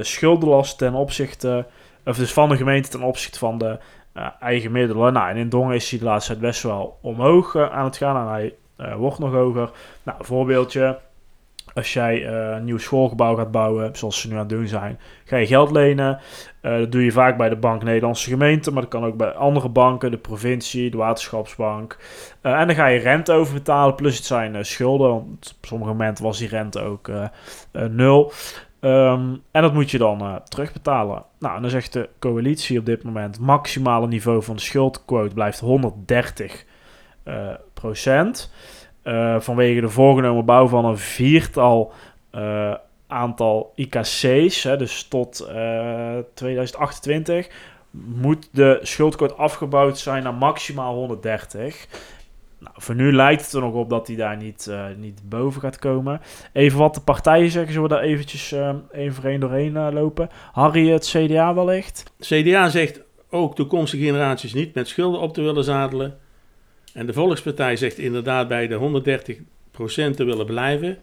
[0.00, 1.66] schuldenlast ten opzichte...
[2.06, 3.78] Of dus van de gemeente ten opzichte van de
[4.14, 5.12] uh, eigen middelen.
[5.12, 7.96] Nou, en in Dongen is hij de laatste tijd best wel omhoog uh, aan het
[7.96, 9.70] gaan en hij uh, wordt nog hoger.
[10.02, 10.98] Nou, voorbeeldje.
[11.74, 15.36] Als jij een nieuw schoolgebouw gaat bouwen, zoals ze nu aan het doen zijn, ga
[15.36, 16.18] je geld lenen.
[16.60, 19.68] dat doe je vaak bij de Bank Nederlandse Gemeente, maar dat kan ook bij andere
[19.68, 21.98] banken, de provincie, de Waterschapsbank.
[22.40, 26.24] en dan ga je rente over betalen, plus het zijn schulden, want op sommige momenten
[26.24, 27.10] was die rente ook
[27.72, 28.32] nul.
[28.84, 31.24] Um, en dat moet je dan uh, terugbetalen.
[31.38, 36.64] Nou, dan zegt de coalitie op dit moment: maximale niveau van de schuldquote blijft 130
[37.24, 38.52] uh, procent.
[39.04, 41.92] Uh, vanwege de voorgenomen bouw van een viertal
[43.06, 45.48] aantal IKC's, hè, dus tot
[46.34, 47.48] 2028,
[47.90, 51.86] moet de schuldquote afgebouwd zijn naar maximaal 130.
[52.64, 55.60] Nou, voor nu lijkt het er nog op dat hij daar niet, uh, niet boven
[55.60, 56.20] gaat komen.
[56.52, 59.88] Even wat de partijen zeggen, zullen we daar eventjes uh, één voor één doorheen uh,
[59.92, 60.28] lopen.
[60.52, 62.12] Harry, het CDA wellicht?
[62.20, 63.00] CDA zegt
[63.30, 66.18] ook toekomstige generaties niet met schulden op te willen zadelen.
[66.92, 69.02] En de Volkspartij zegt inderdaad bij de
[69.72, 70.98] 130% te willen blijven.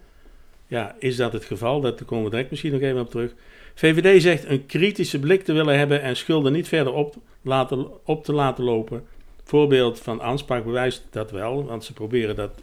[0.66, 1.80] Ja, is dat het geval?
[1.80, 3.34] Daar komen we direct misschien nog even op terug.
[3.74, 8.24] VVD zegt een kritische blik te willen hebben en schulden niet verder op, laten, op
[8.24, 9.04] te laten lopen
[9.44, 12.60] voorbeeld van aanspraak bewijst dat wel, want ze proberen dat,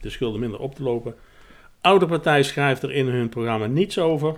[0.00, 1.14] de schulden minder op te lopen.
[1.80, 4.36] Oude partij schrijft er in hun programma niets over.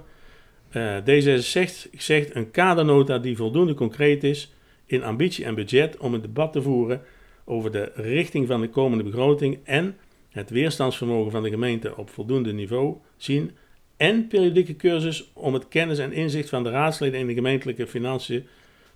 [0.73, 4.53] Uh, D66 zegt een kadernota die voldoende concreet is
[4.87, 7.03] in ambitie en budget om een debat te voeren
[7.45, 9.97] over de richting van de komende begroting en
[10.31, 13.51] het weerstandsvermogen van de gemeente op voldoende niveau zien
[13.97, 18.47] en periodieke cursus om het kennis en inzicht van de raadsleden in de gemeentelijke financiën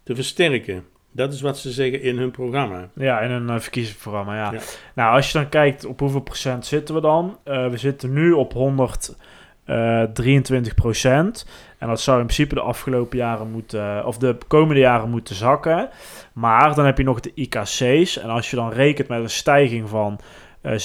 [0.03, 0.85] te versterken.
[1.17, 2.89] Dat is wat ze zeggen in hun programma.
[2.95, 4.53] Ja, in hun uh, verkiezingsprogramma, ja.
[4.95, 7.39] Nou, als je dan kijkt op hoeveel procent zitten we dan.
[7.45, 11.47] Uh, we zitten nu op 123 uh, procent.
[11.79, 15.89] En dat zou in principe de afgelopen jaren moeten, of de komende jaren moeten zakken.
[16.33, 18.19] Maar dan heb je nog de IKC's.
[18.19, 20.19] En als je dan rekent met een stijging van
[20.63, 20.77] uh, 16%,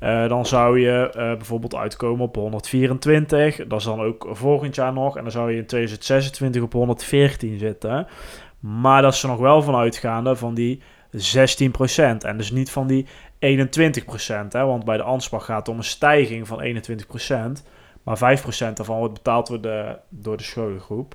[0.00, 3.66] uh, dan zou je bijvoorbeeld uitkomen op 124.
[3.66, 5.16] Dat is dan ook volgend jaar nog.
[5.16, 8.06] En dan zou je in 2026 op 114 zitten.
[8.62, 10.82] Maar dat er nog wel van uitgaande van die
[11.16, 11.18] 16%.
[12.18, 13.08] En dus niet van die 21%.
[14.48, 14.64] Hè?
[14.64, 16.82] Want bij de Ansbach gaat het om een stijging van
[17.58, 17.62] 21%.
[18.02, 21.14] Maar 5% daarvan wordt betaald door de, door scholengroep.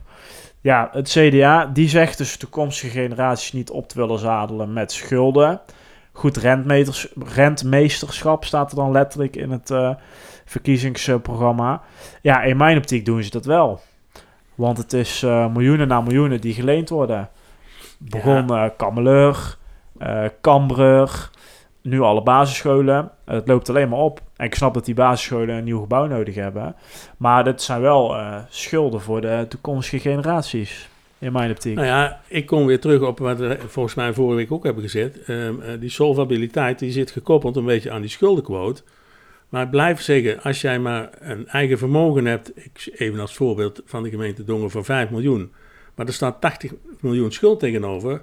[0.62, 5.62] Ja, het CDA die zegt dus toekomstige generaties niet op te willen zadelen met schulden.
[6.12, 6.38] Goed
[7.18, 9.96] rentmeesterschap staat er dan letterlijk in het uh,
[10.46, 11.82] verkiezingsprogramma.
[12.22, 13.82] Ja, in mijn optiek doen ze dat wel.
[14.56, 17.30] Want het is uh, miljoenen na miljoenen die geleend worden.
[17.98, 18.70] Begon ja.
[18.70, 19.58] Kammeleur,
[20.02, 21.32] uh, Kambrug,
[21.82, 23.12] nu alle basisscholen.
[23.26, 24.22] Het loopt alleen maar op.
[24.36, 26.76] En ik snap dat die basisscholen een nieuw gebouw nodig hebben.
[27.18, 30.90] Maar dat zijn wel uh, schulden voor de toekomstige generaties.
[31.20, 31.76] In mijn optiek.
[31.76, 34.84] Nou ja, ik kom weer terug op wat we volgens mij vorige week ook hebben
[34.84, 35.30] gezet.
[35.30, 38.84] Um, die solvabiliteit die zit gekoppeld een beetje aan die schuldenquote.
[39.50, 43.82] Maar ik blijf zeggen, als jij maar een eigen vermogen hebt, ik, even als voorbeeld
[43.86, 45.52] van de gemeente Dongen van 5 miljoen,
[45.96, 48.22] maar er staat 80 miljoen schuld tegenover.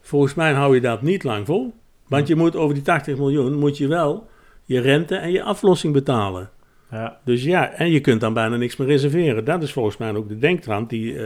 [0.00, 1.74] Volgens mij hou je dat niet lang vol.
[2.08, 4.28] Want je moet over die 80 miljoen, moet je wel
[4.64, 6.50] je rente en je aflossing betalen.
[6.90, 7.20] Ja.
[7.24, 9.44] Dus ja, en je kunt dan bijna niks meer reserveren.
[9.44, 11.18] Dat is volgens mij ook de denktrand die eh,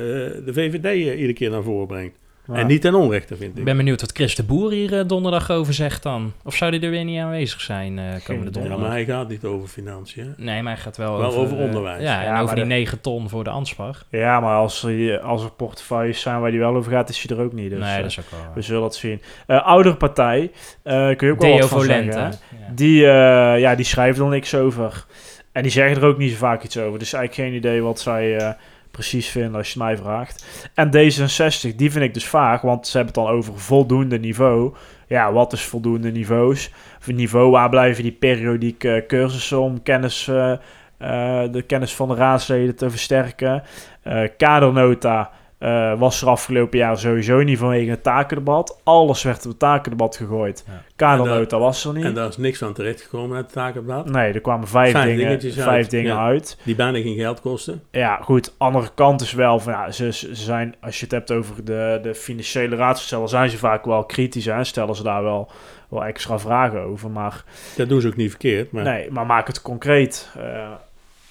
[0.44, 2.18] de VVD eh, iedere keer naar voren brengt.
[2.46, 2.54] Ja.
[2.54, 3.64] En niet ten onrechte, vind Ik ik.
[3.64, 6.32] ben benieuwd wat Chris de Boer hier eh, donderdag over zegt dan.
[6.44, 8.42] Of zou hij er weer niet aanwezig zijn eh, komende idee.
[8.44, 8.78] Ja, donderdag?
[8.78, 10.34] maar hij gaat niet over financiën.
[10.36, 12.02] Nee, maar hij gaat wel, Wel over, over eh, onderwijs.
[12.02, 13.98] ja, en Ja, over maar die de- 9 ton voor de Anspar.
[14.08, 17.36] Ja, maar als er, als er portefeuilles zijn waar die wel over gaat, is hij
[17.36, 17.70] er ook niet.
[17.70, 18.50] Dus, nee, dat is ook wel waar.
[18.54, 19.22] we zullen het zien.
[19.46, 20.50] Eh oudere partij,
[20.82, 22.12] eh, kun je ook wel wat van Volente.
[22.12, 22.38] zeggen.
[22.60, 22.72] Ja.
[22.74, 25.04] Die, eh, ja, die schrijven er niks over.
[25.52, 26.98] En die zeggen er ook niet zo vaak iets over.
[26.98, 28.50] Dus eigenlijk geen idee wat zij eh,
[28.92, 30.46] precies vinden als je mij vraagt.
[30.74, 34.74] En D66, die vind ik dus vaag, want ze hebben het dan over voldoende niveau.
[35.06, 36.70] Ja, wat is voldoende niveaus?
[36.98, 42.14] Of niveau waar blijven die periodieke cursussen om kennis, eh, eh, de kennis van de
[42.14, 43.62] raadsleden te versterken?
[44.02, 45.30] Eh kadernota
[45.62, 48.80] eh, was er afgelopen jaar sowieso niet vanwege het takendebat.
[48.84, 50.64] Alles werd op het takendebat gegooid.
[50.96, 51.48] Ja.
[51.58, 52.04] Was er niet.
[52.04, 54.10] En daar is niks van terechtgekomen uit het takenblad.
[54.10, 56.24] Nee, er kwamen vijf, Vijf dingen, vijf uit, dingen ja.
[56.24, 56.58] uit.
[56.64, 57.82] Die bijna geen geld kosten.
[57.90, 58.54] Ja, goed.
[58.58, 61.98] Andere kant is wel van ja, ze, ze zijn, als je het hebt over de,
[62.02, 65.50] de financiële raadsstellen, zijn ze vaak wel kritisch en stellen ze daar wel,
[65.88, 67.10] wel extra vragen over.
[67.10, 67.44] Maar
[67.76, 68.72] Dat doen ze ook niet verkeerd.
[68.72, 70.30] Maar nee, maar maak het concreet.
[70.38, 70.70] eh,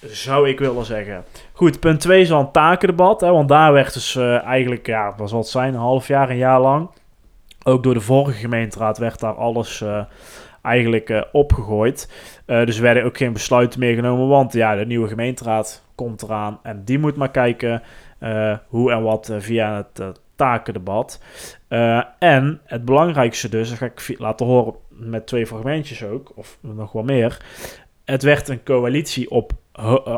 [0.06, 1.24] zou ik willen zeggen.
[1.52, 3.20] Goed, punt 2 is al een takendebat.
[3.20, 6.30] Hè, want daar werd dus eh, eigenlijk, ja, wat zal het zijn, een half jaar,
[6.30, 6.90] een jaar lang.
[7.64, 10.04] Ook door de vorige gemeenteraad werd daar alles eh,
[10.62, 12.12] eigenlijk eh, opgegooid.
[12.46, 14.28] Dus er werden ook geen besluiten meer genomen.
[14.28, 16.58] Want ja, de nieuwe gemeenteraad komt eraan.
[16.62, 17.82] En die moet maar kijken
[18.68, 21.22] hoe en wat via het takendebat.
[22.18, 26.92] En het belangrijkste dus, dat ga ik laten horen met twee fragmentjes ook, of nog
[26.92, 27.44] wel meer.
[28.04, 29.52] Het werd een coalitie op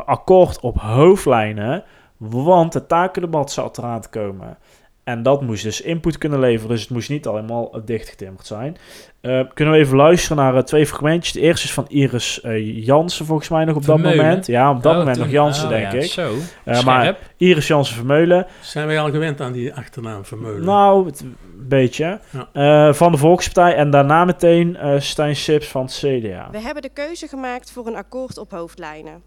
[0.05, 1.83] akkoord op hoofdlijnen,
[2.17, 4.57] want het takendebat zat eraan te komen.
[5.03, 8.77] En dat moest dus input kunnen leveren, dus het moest niet allemaal dichtgetimmerd zijn.
[9.21, 11.33] Eh, kunnen we even luisteren naar eh, twee fragmentjes.
[11.33, 14.45] De eerste is van Iris eh, Jansen, volgens mij nog op dat moment.
[14.45, 16.03] Ja, op dat Oh, moment toen- nog Jansen, oh, denk ja, ik.
[16.11, 17.17] Zo, Eh, maar.
[17.37, 18.45] Iris Jansen Vermeulen.
[18.61, 20.65] zijn wij al gewend aan die achternaam Vermeulen?
[20.65, 21.35] Nou, een
[21.67, 22.19] beetje.
[22.29, 22.87] Ja.
[22.87, 23.75] Eh, van de Volkspartij.
[23.75, 26.47] En daarna meteen eh Stijn Sips van het CDA.
[26.51, 29.21] We hebben de keuze gemaakt voor een akkoord op hoofdlijnen.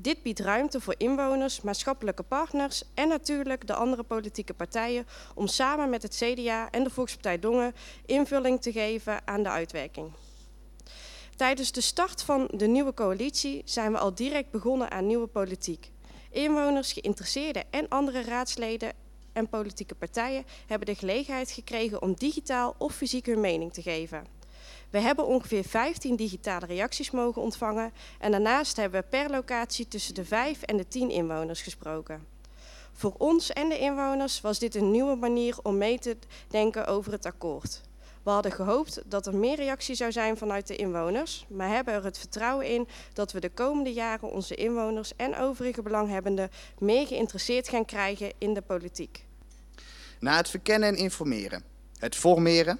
[0.00, 5.90] Dit biedt ruimte voor inwoners, maatschappelijke partners en natuurlijk de andere politieke partijen om samen
[5.90, 7.74] met het CDA en de Volkspartij Dongen
[8.06, 10.12] invulling te geven aan de uitwerking.
[11.36, 15.90] Tijdens de start van de nieuwe coalitie zijn we al direct begonnen aan nieuwe politiek.
[16.30, 18.92] Inwoners, geïnteresseerden en andere raadsleden
[19.32, 24.37] en politieke partijen hebben de gelegenheid gekregen om digitaal of fysiek hun mening te geven.
[24.90, 30.14] We hebben ongeveer 15 digitale reacties mogen ontvangen en daarnaast hebben we per locatie tussen
[30.14, 32.26] de 5 en de 10 inwoners gesproken.
[32.92, 36.16] Voor ons en de inwoners was dit een nieuwe manier om mee te
[36.48, 37.80] denken over het akkoord.
[38.22, 42.04] We hadden gehoopt dat er meer reactie zou zijn vanuit de inwoners, maar hebben er
[42.04, 47.68] het vertrouwen in dat we de komende jaren onze inwoners en overige belanghebbenden meer geïnteresseerd
[47.68, 49.26] gaan krijgen in de politiek.
[50.20, 51.64] Na het verkennen en informeren,
[51.98, 52.78] het formeren,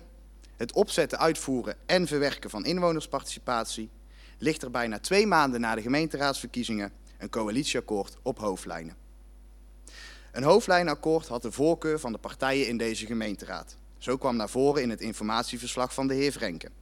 [0.58, 3.90] het opzetten, uitvoeren en verwerken van inwonersparticipatie,
[4.38, 8.96] ligt er bijna twee maanden na de gemeenteraadsverkiezingen een coalitieakkoord op hoofdlijnen.
[10.32, 13.76] Een hoofdlijnenakkoord had de voorkeur van de partijen in deze gemeenteraad.
[13.98, 16.72] Zo kwam naar voren in het informatieverslag van de heer Vrenken.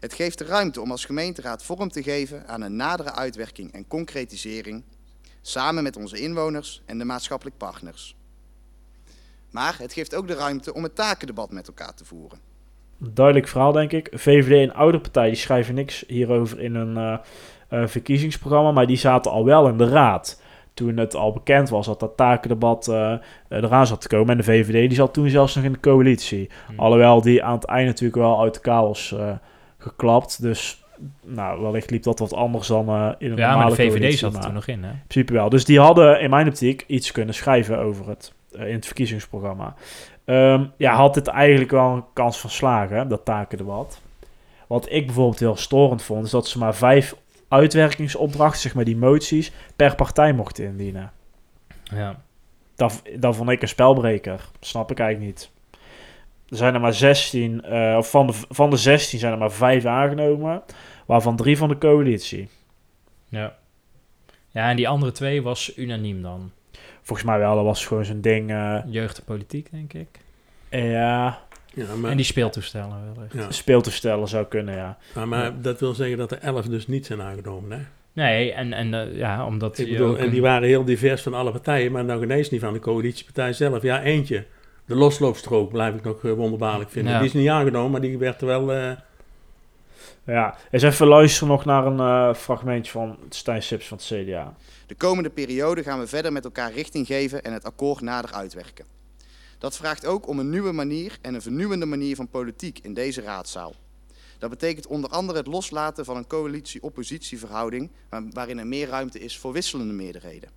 [0.00, 3.88] Het geeft de ruimte om als gemeenteraad vorm te geven aan een nadere uitwerking en
[3.88, 4.82] concretisering,
[5.40, 8.16] samen met onze inwoners en de maatschappelijk partners.
[9.50, 12.38] Maar het geeft ook de ruimte om het takendebat met elkaar te voeren.
[12.98, 14.08] Duidelijk verhaal, denk ik.
[14.12, 17.18] VVD en oude partij die schrijven niks hierover in hun eh,
[17.68, 18.70] eh, verkiezingsprogramma.
[18.72, 20.40] Maar die zaten al wel in de raad.
[20.74, 24.30] Toen het al bekend was dat dat takendebat eh, eh, eraan zat te komen.
[24.30, 26.50] En de VVD die zat toen zelfs nog in de coalitie.
[26.66, 26.80] Hm.
[26.80, 29.30] Alhoewel die aan het eind natuurlijk wel uit was eh,
[29.78, 30.42] geklapt.
[30.42, 30.84] Dus
[31.24, 34.18] nou, wellicht liep dat wat anders dan eh, in een Ja, normale maar de VVD
[34.18, 34.90] zat er toen nog in, hè?
[34.90, 35.48] in principe wel.
[35.48, 39.74] Dus die hadden in mijn optiek iets kunnen schrijven over het in het verkiezingsprogramma.
[40.24, 44.00] Ehm, ja, had dit eigenlijk wel een kans van slagen, hè, dat takendebat.
[44.66, 47.16] Wat ik bijvoorbeeld heel storend vond, is dat ze maar vijf
[47.48, 51.12] uitwerkingsopdrachten, zeg maar die moties, per partij mochten indienen.
[51.82, 52.22] Ja.
[52.76, 54.48] Dat, dat vond ik een spelbreker.
[54.60, 55.50] Snap ik eigenlijk niet.
[56.48, 59.52] Er zijn er maar 16, eh, of van de, van de 16 zijn er maar
[59.52, 60.62] vijf aangenomen,
[61.06, 62.48] waarvan drie van de coalitie.
[63.28, 63.56] Ja.
[64.48, 66.52] Ja, en die andere twee was unaniem dan.
[67.06, 68.50] Volgens mij wel, dat was gewoon zo'n ding.
[68.50, 70.08] eh, Jeugd en politiek, denk ik.
[70.70, 71.38] ja,
[71.74, 73.34] Ja, maar, En die speeltoestellen wellicht.
[73.34, 73.50] ja.
[73.50, 74.96] speeltoestellen zou kunnen, ja.
[75.14, 77.78] maar, maar dat wil zeggen dat er elf dus niet zijn aangenomen.
[77.78, 77.84] Hè?
[78.12, 81.34] Nee, en, en eh, ja, omdat Ik bedoel, en een- die waren heel divers van
[81.34, 83.82] alle partijen, maar nog ineens niet van de coalitiepartij zelf.
[83.82, 84.44] Ja, eentje.
[84.86, 87.12] De losloopstrook blijf ik nog eh, wonderbaarlijk vinden.
[87.12, 87.18] Ja.
[87.18, 88.72] Die is niet aangenomen, maar die werd er wel...
[88.72, 88.90] eh,
[90.24, 94.54] Ja, eens even luisteren nog naar een eh, fragmentje van Stijn Sips van het CDA.
[94.86, 98.86] De komende periode gaan we verder met elkaar richting geven en het akkoord nader uitwerken.
[99.58, 103.20] Dat vraagt ook om een nieuwe manier en een vernieuwende manier van politiek in deze
[103.20, 103.74] raadzaal.
[104.38, 109.38] Dat betekent onder andere het loslaten van een coalitie-oppositieverhouding waar- waarin er meer ruimte is
[109.38, 110.50] voor wisselende meerderheden.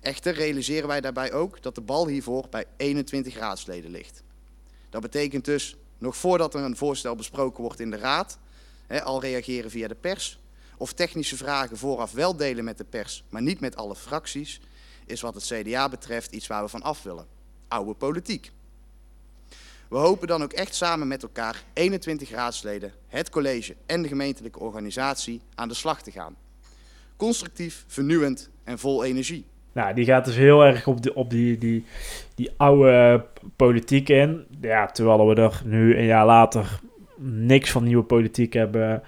[0.00, 4.22] Echter realiseren wij daarbij ook dat de bal hiervoor bij 21 raadsleden ligt.
[4.90, 8.38] Dat betekent dus, nog voordat er een voorstel besproken wordt in de raad,
[9.04, 10.38] al reageren via de pers,
[10.76, 14.60] of technische vragen vooraf wel delen met de pers, maar niet met alle fracties,
[15.06, 17.26] is wat het CDA betreft iets waar we van af willen.
[17.68, 18.50] Oude politiek.
[19.88, 24.58] We hopen dan ook echt samen met elkaar, 21 raadsleden, het college en de gemeentelijke
[24.58, 26.36] organisatie, aan de slag te gaan.
[27.16, 29.44] Constructief, vernieuwend en vol energie.
[29.72, 31.84] Nou, die gaat dus heel erg op, die, op die, die,
[32.34, 33.24] die oude
[33.56, 34.46] politiek in.
[34.60, 36.80] Ja, terwijl we er nu een jaar later
[37.18, 39.02] niks van nieuwe politiek hebben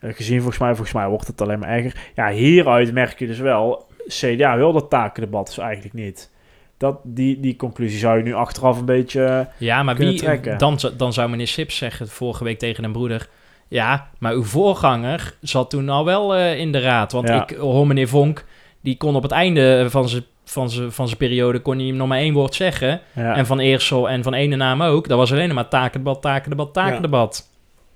[0.00, 0.36] eh, gezien.
[0.38, 1.96] Volgens mij, volgens mij wordt het alleen maar erger.
[2.14, 6.32] Ja, hieruit merk je dus wel, CDA wil dat takendebat dus eigenlijk niet.
[6.76, 9.48] Dat, die, die conclusie zou je nu achteraf een beetje...
[9.58, 10.58] Ja, maar kunnen wie, trekken.
[10.58, 13.28] dan, zou- dan zou meneer Sips zeggen vorige week tegen een broeder...
[13.68, 17.12] Ja, maar uw voorganger zat toen al wel eh, in de raad.
[17.12, 17.42] Want Ja.
[17.48, 18.44] ik hoor meneer Vonk,
[18.80, 22.08] die kon op het einde van zijn van zijn van zijn periode kon hij nog
[22.08, 23.00] maar één woord zeggen.
[23.12, 23.36] Ja.
[23.36, 25.08] En van Eersel en van ene naam ook.
[25.08, 27.50] Dat was alleen maar takendebat, takendebat, takendebat.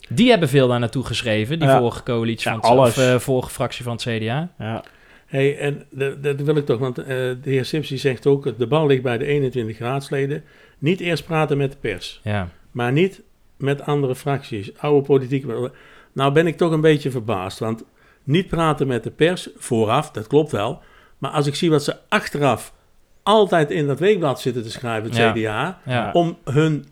[0.09, 1.79] Die hebben veel daar naartoe geschreven, die Ja.
[1.79, 4.49] vorige coalitie Ja, van het, of, eh, vorige fractie van het CDA.
[4.59, 4.85] ja.
[5.27, 5.83] Hey, en
[6.21, 9.19] dat, wil ik toch, want eh, de heer die zegt ook, de bal ligt bij
[9.19, 10.45] de 21 raadsleden.
[10.79, 12.49] Niet eerst praten met de pers, Ja.
[12.71, 13.23] maar niet
[13.57, 15.45] met andere fracties, oude politiek.
[16.13, 17.85] Nou ben ik toch een beetje verbaasd, want
[18.25, 20.81] niet praten met de pers vooraf, dat klopt wel.
[21.19, 22.73] Maar als ik zie wat ze achteraf
[23.23, 25.33] altijd in dat weekblad zitten te schrijven, het.
[25.33, 25.79] CDA,
[26.13, 26.85] om hun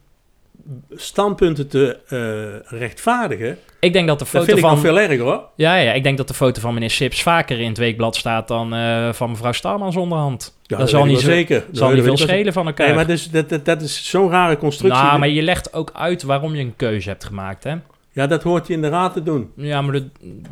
[0.91, 4.79] standpunten te eh, rechtvaardigen, Ik denk dat de dat foto vind van...
[4.79, 5.45] veel erger hoor.
[5.57, 8.49] Ja, ja, ik denk dat de foto van meneer Sips vaker in het weekblad staat
[8.49, 10.59] dan eh, van mevrouw Starmans onderhand.
[10.63, 11.65] Ja, dat zal niet, zo, zeker.
[11.73, 12.87] Zal niet veel schelen van elkaar.
[12.87, 15.03] Nee, maar dus, dat, dat, dat is zo'n rare constructie.
[15.03, 17.75] nou, maar je legt ook uit waarom je een keuze hebt gemaakt, hè?
[18.17, 19.51] Ja, dat hoort je in de raad te doen.
[19.57, 20.03] Ja, maar dat,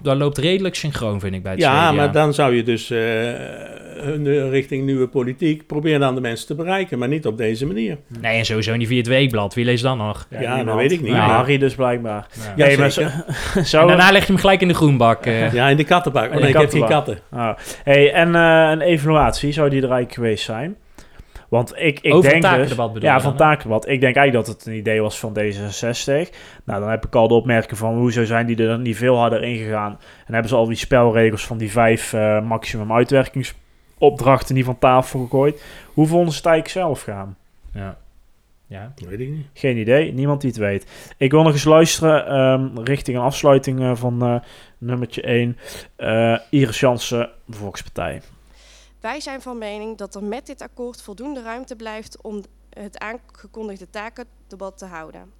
[0.03, 1.93] dat loopt redelijk synchroon, vind ik, bij het Ja, CDA.
[1.93, 2.99] maar dan zou je dus eh,
[3.97, 7.67] hun eh, richting nieuwe politiek proberen dan de mensen te bereiken, maar niet op deze
[7.67, 7.99] manier.
[8.21, 9.55] Nee, en sowieso niet via het weekblad.
[9.55, 10.27] Wie leest dan nog?
[10.41, 12.27] Ja, dat weet ik niet, Ja, maar- Harry dus blijkbaar.
[12.57, 12.65] Ja.
[12.67, 13.01] Nee, maar zo-
[13.81, 15.27] En daarna leg je hem gelijk in de groenbak.
[15.27, 15.53] eh.
[15.53, 16.33] Ja, in de kattenbak.
[16.35, 17.19] Oh, nee, ik heb geen katten.
[17.31, 17.51] Ah.
[17.85, 20.77] Hey, en eh, een evaluatie, zou die er eigenlijk geweest zijn?
[21.55, 22.51] Want ik, ik Over denk dus...
[22.51, 23.89] takendebat bedoel Ja, van dan, takendebat.
[23.89, 26.31] Ik denk eigenlijk dat het een idee was van D66.
[26.65, 27.97] Nou, dan heb ik al de opmerking van...
[27.97, 29.99] hoezo zijn die er niet veel harder ingegaan?
[30.27, 34.55] En hebben ze al die spelregels van die vijf eh, maximum uitwerkingsopdrachten...
[34.55, 35.65] die van tafel gegooid.
[35.93, 37.37] Hoe vonden ze het eigenlijk zelf gaan?
[37.75, 37.97] Ja.
[38.67, 38.93] ja.
[38.95, 39.47] Dat weet ik niet.
[39.53, 41.15] Geen idee, niemand die het weet.
[41.17, 44.35] Ik wil nog eens luisteren ehm, richting een afsluiting eh, van eh,
[44.79, 45.59] nummertje 1.
[45.97, 48.21] eh Iris Jansen, Volkspartij.
[49.05, 53.91] Wij zijn van mening dat er met dit akkoord voldoende ruimte blijft om het aangekondigde
[53.91, 55.33] takendebat te houden.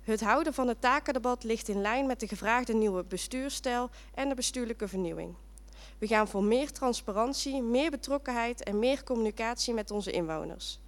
[0.00, 4.34] Het houden van het takendebat ligt in lijn met de gevraagde nieuwe bestuurstijl en de
[4.34, 5.34] bestuurlijke vernieuwing.
[5.98, 10.80] We gaan voor meer transparantie, meer betrokkenheid en meer communicatie met onze inwoners.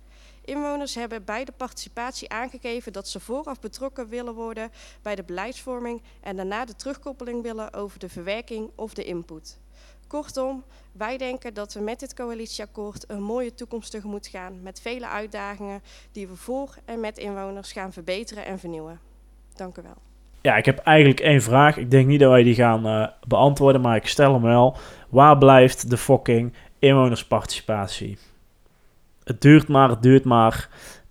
[0.44, 4.70] Inwoners hebben bij de participatie aangegeven dat ze vooraf betrokken willen worden
[5.02, 9.58] bij de beleidsvorming en daarna de terugkoppeling willen over de verwerking of de input.
[10.06, 15.08] Kortom, wij denken dat we met dit coalitieakkoord een mooie toekomst tegemoet gaan met vele
[15.08, 19.00] uitdagingen die we voor en met inwoners gaan verbeteren en vernieuwen.
[19.54, 19.96] Dank u wel.
[20.40, 21.76] Ja, ik heb eigenlijk één vraag.
[21.76, 24.76] Ik denk niet dat wij die gaan eh, beantwoorden, maar ik stel hem wel.
[25.08, 28.18] Waar blijft de fucking inwonersparticipatie?
[29.24, 30.68] Het duurt maar, het duurt maar.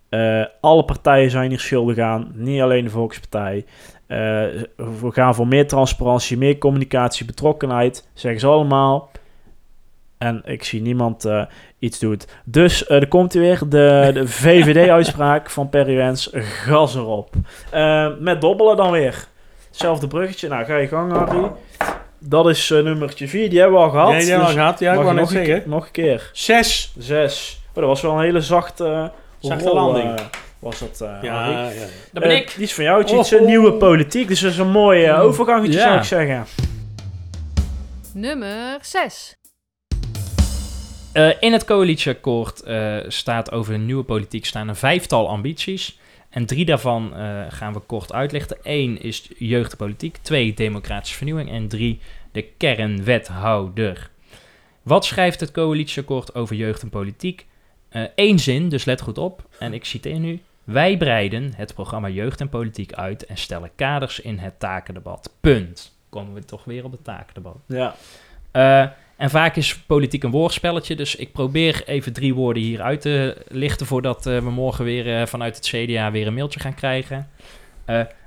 [0.10, 3.66] Eh, alle partijen zijn hier schuldig aan, niet alleen de Volkspartij.
[4.08, 4.18] Eh,
[4.76, 9.12] we gaan voor meer transparantie, meer communicatie, betrokkenheid, zeggen ze allemaal.
[10.18, 11.46] En ik zie niemand eh,
[11.80, 12.28] iets doet.
[12.44, 16.30] Dus eh, er komt weer de, de VVD-uitspraak van Perry Wens.
[16.34, 17.34] Gas erop.
[18.20, 19.28] Met dobbelen dan weer.
[19.68, 20.48] Hetzelfde bruggetje.
[20.48, 21.52] Nou, ga je gang, Harry.
[22.20, 23.50] Dat is nummertje 4.
[23.50, 24.12] Die hebben we al gehad.
[24.12, 24.80] Ja, die hebben we Dus al gehad.
[24.80, 26.30] Ja, ik wou nog, een keer, nog een keer.
[26.34, 26.94] Zes.
[26.98, 27.62] Zes.
[27.68, 30.20] Oh, dat was wel een hele zachte, Zachte landing.
[30.66, 31.80] Was dat, eh, Ja, ja.
[32.12, 32.54] Dat ben Eh, ik.
[32.56, 33.00] Die is van jou.
[33.02, 33.40] Het is iets Oh.
[33.40, 34.28] een nieuwe politiek.
[34.28, 35.80] Dus dat is een mooi eh, overgangetje, Ja.
[35.84, 36.46] zou ik zeggen.
[38.14, 39.36] Nummer 6.
[41.14, 46.00] Eh, in het coalitieakkoord eh, staat over de nieuwe politiek staan een vijftal ambities.
[46.30, 48.58] En drie daarvan eh, gaan we kort uitlichten.
[48.64, 52.00] Eén is jeugdpolitiek, twee democratische vernieuwing en drie
[52.32, 54.10] de kernwethouder.
[54.84, 57.46] Wat schrijft het coalitieakkoord over jeugd en politiek?
[58.16, 59.44] Eén zin, dus let goed op.
[59.60, 60.40] En ik citeer nu.
[60.66, 65.34] Wij breiden het programma Jeugd en Politiek uit en stellen kaders in het takendebat.
[65.42, 65.98] Punt.
[66.10, 67.58] Komen we toch weer op het takendebat.
[67.68, 67.96] Ja.
[68.52, 73.02] Eh, en vaak is politiek een woordspelletje, dus ik probeer even drie woorden hier uit
[73.02, 76.76] te lichten voordat eh, we morgen weer eh, vanuit het CDA weer een mailtje gaan
[76.76, 77.30] krijgen.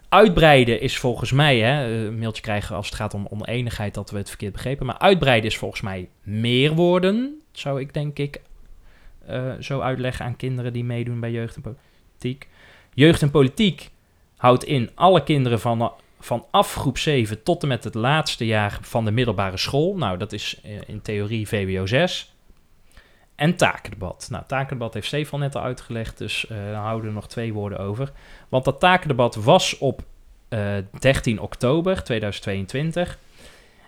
[0.09, 4.17] Uitbreiden is volgens mij, hè, een mailtje krijgen als het gaat om oneenigheid dat we
[4.19, 8.41] het verkeerd begrepen, maar uitbreiden is volgens mij meer woorden, zou ik denk ik
[9.61, 11.88] zo uitleggen aan kinderen die meedoen bij jeugd en politiek.
[12.95, 13.91] Jeugd en politiek
[14.37, 19.05] houdt in alle kinderen van vanaf groep 7 tot en met het laatste jaar van
[19.05, 19.97] de middelbare school.
[19.97, 22.35] Nou, dat is eh, in theorie VWO 6.
[23.35, 24.29] En takendebat.
[24.31, 27.79] Nou, takendebat heeft Stefan net al uitgelegd, dus eh, dan houden we nog twee woorden
[27.79, 28.13] over.
[28.49, 30.03] Want dat takendebat was op
[30.49, 33.19] eh, 13 oktober 2022.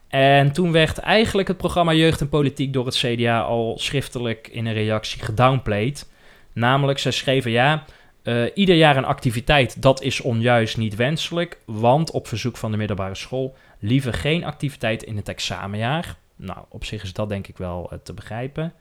[0.09, 4.67] En toen werd eigenlijk het programma Jeugd en Politiek door het CDA al schriftelijk in
[4.67, 6.11] een reactie gedownplayed.
[6.53, 7.85] Namelijk, ze schreven ja,
[8.31, 12.77] eh, ieder jaar een activiteit, dat is onjuist niet wenselijk, want op verzoek van de
[12.77, 16.17] middelbare school liever geen activiteit in het examenjaar.
[16.37, 18.73] Nou, op zich is dat denk ik wel eh, te begrijpen.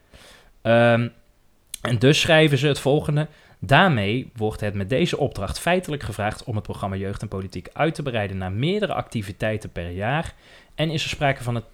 [0.61, 1.07] Ehm,
[1.81, 3.27] en dus schrijven ze het volgende.
[3.59, 7.95] Daarmee wordt het met deze opdracht feitelijk gevraagd om het programma Jeugd en Politiek uit
[7.95, 10.33] te breiden naar meerdere activiteiten per jaar.
[10.75, 11.71] En is er sprake van een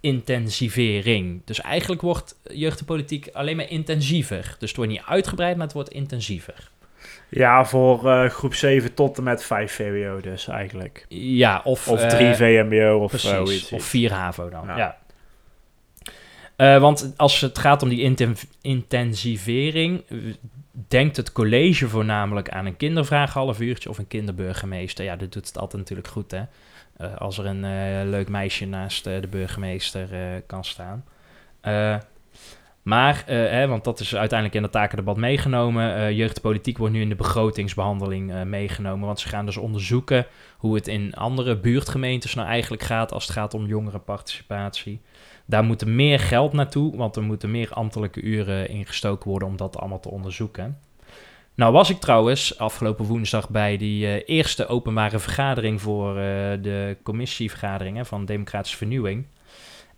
[0.00, 1.40] taakintensivering.
[1.44, 4.56] Dus eigenlijk wordt jeugd en politiek alleen maar intensiever.
[4.58, 6.70] Dus het wordt niet uitgebreid, maar het wordt intensiever.
[7.28, 11.06] Ja, voor eh, groep 7 tot en met 5 VWO dus eigenlijk.
[11.08, 13.72] Ja, of, Of eh, 3 VMBO of Precies, zoiets.
[13.72, 14.76] of 4 HAVO dan, ja.
[14.76, 14.98] Ja.
[16.56, 20.18] Eh, want als het gaat om die inten- intensivering, eh,
[20.88, 25.04] denkt het college voornamelijk aan een kindervraag half uurtje of een kinderburgemeester.
[25.04, 26.40] Ja, dat doet het altijd natuurlijk goed, hè.
[26.96, 30.08] Eh, als er een eh, leuk meisje naast eh, de burgemeester
[30.46, 31.04] kan staan.
[32.82, 36.14] Maar, hè, want dat is uiteindelijk in het takendebat meegenomen.
[36.14, 39.06] Jeugdpolitiek wordt nu in de begrotingsbehandeling eh, meegenomen.
[39.06, 43.32] Want ze gaan dus onderzoeken hoe het in andere buurtgemeentes nou eigenlijk gaat als het
[43.32, 45.00] gaat om jongerenparticipatie.
[45.46, 49.56] Daar moet er meer geld naartoe, want er moeten meer ambtelijke uren ingestoken worden om
[49.56, 50.78] dat allemaal te onderzoeken.
[51.56, 56.22] Nou was ik trouwens afgelopen woensdag bij die eh, eerste openbare vergadering voor eh,
[56.60, 59.26] de commissievergaderingen van Democratische Vernieuwing.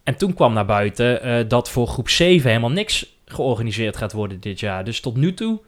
[0.05, 4.41] En toen kwam naar buiten eh, dat voor groep 7 helemaal niks georganiseerd gaat worden
[4.41, 4.85] dit jaar.
[4.85, 5.61] Dus tot nu toe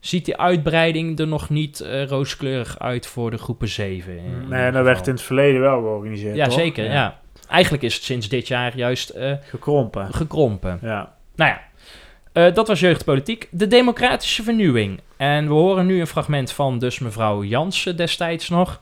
[0.00, 4.16] ziet die uitbreiding er nog niet rooskleurig uit voor de groepen 7.
[4.18, 4.82] in ieder Nee, dat geval.
[4.82, 6.54] werd in het verleden wel georganiseerd, Ja, toch?
[6.54, 6.84] zeker.
[6.84, 7.20] Ja.
[7.48, 9.12] Eigenlijk is het sinds dit jaar juist
[9.42, 10.14] Gekrompen.
[10.14, 10.78] gekrompen.
[10.82, 11.14] Ja.
[11.34, 11.60] Nou ja,
[12.32, 13.48] eh, dat was jeugdpolitiek.
[13.50, 15.00] De democratische vernieuwing.
[15.16, 18.80] En we horen nu een fragment van dus mevrouw Jansen destijds nog.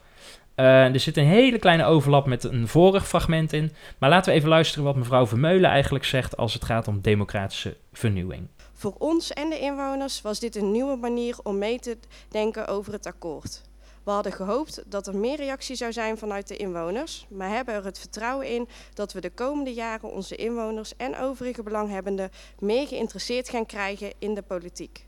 [0.55, 3.71] Eh, er zit een hele kleine overlap met een vorig fragment in.
[3.97, 7.77] Maar laten we even luisteren wat mevrouw Vermeulen eigenlijk zegt als het gaat om democratische
[7.93, 8.47] vernieuwing.
[8.73, 11.97] Voor ons en de inwoners was dit een nieuwe manier om mee te
[12.29, 13.61] denken over het akkoord.
[14.09, 17.85] We hadden gehoopt dat er meer reactie zou zijn vanuit de inwoners, maar hebben er
[17.85, 23.49] het vertrouwen in dat we de komende jaren onze inwoners en overige belanghebbenden meer geïnteresseerd
[23.49, 25.05] gaan krijgen in de politiek.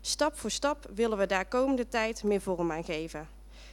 [0.00, 3.28] Stap voor stap willen we daar komende tijd meer vorm aan geven.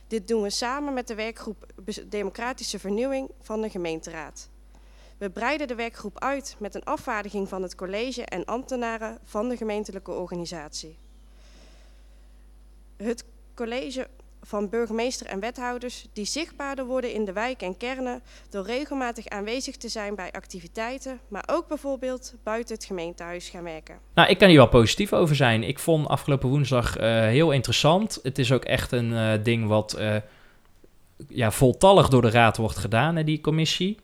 [0.07, 1.65] Dit doen we samen met de werkgroep
[2.05, 4.49] Democratische Vernieuwing van de gemeenteraad.
[5.17, 9.57] We breiden de werkgroep uit met een afvaardiging van het college en ambtenaren van de
[9.57, 10.97] gemeentelijke organisatie.
[12.97, 14.07] Het college
[14.43, 19.77] van burgemeester en wethouders die zichtbaarder worden in de wijk en kernen door regelmatig aanwezig
[19.77, 23.99] te zijn bij activiteiten, maar ook bijvoorbeeld buiten het gemeentehuis gaan werken.
[24.13, 25.63] Nou, ik kan hier wel positief over zijn.
[25.63, 28.19] Ik vond afgelopen woensdag eh, heel interessant.
[28.23, 30.15] Het is ook echt een eh, ding wat eh,
[31.27, 33.97] ja, voltallig door de raad wordt gedaan, hè, die commissie.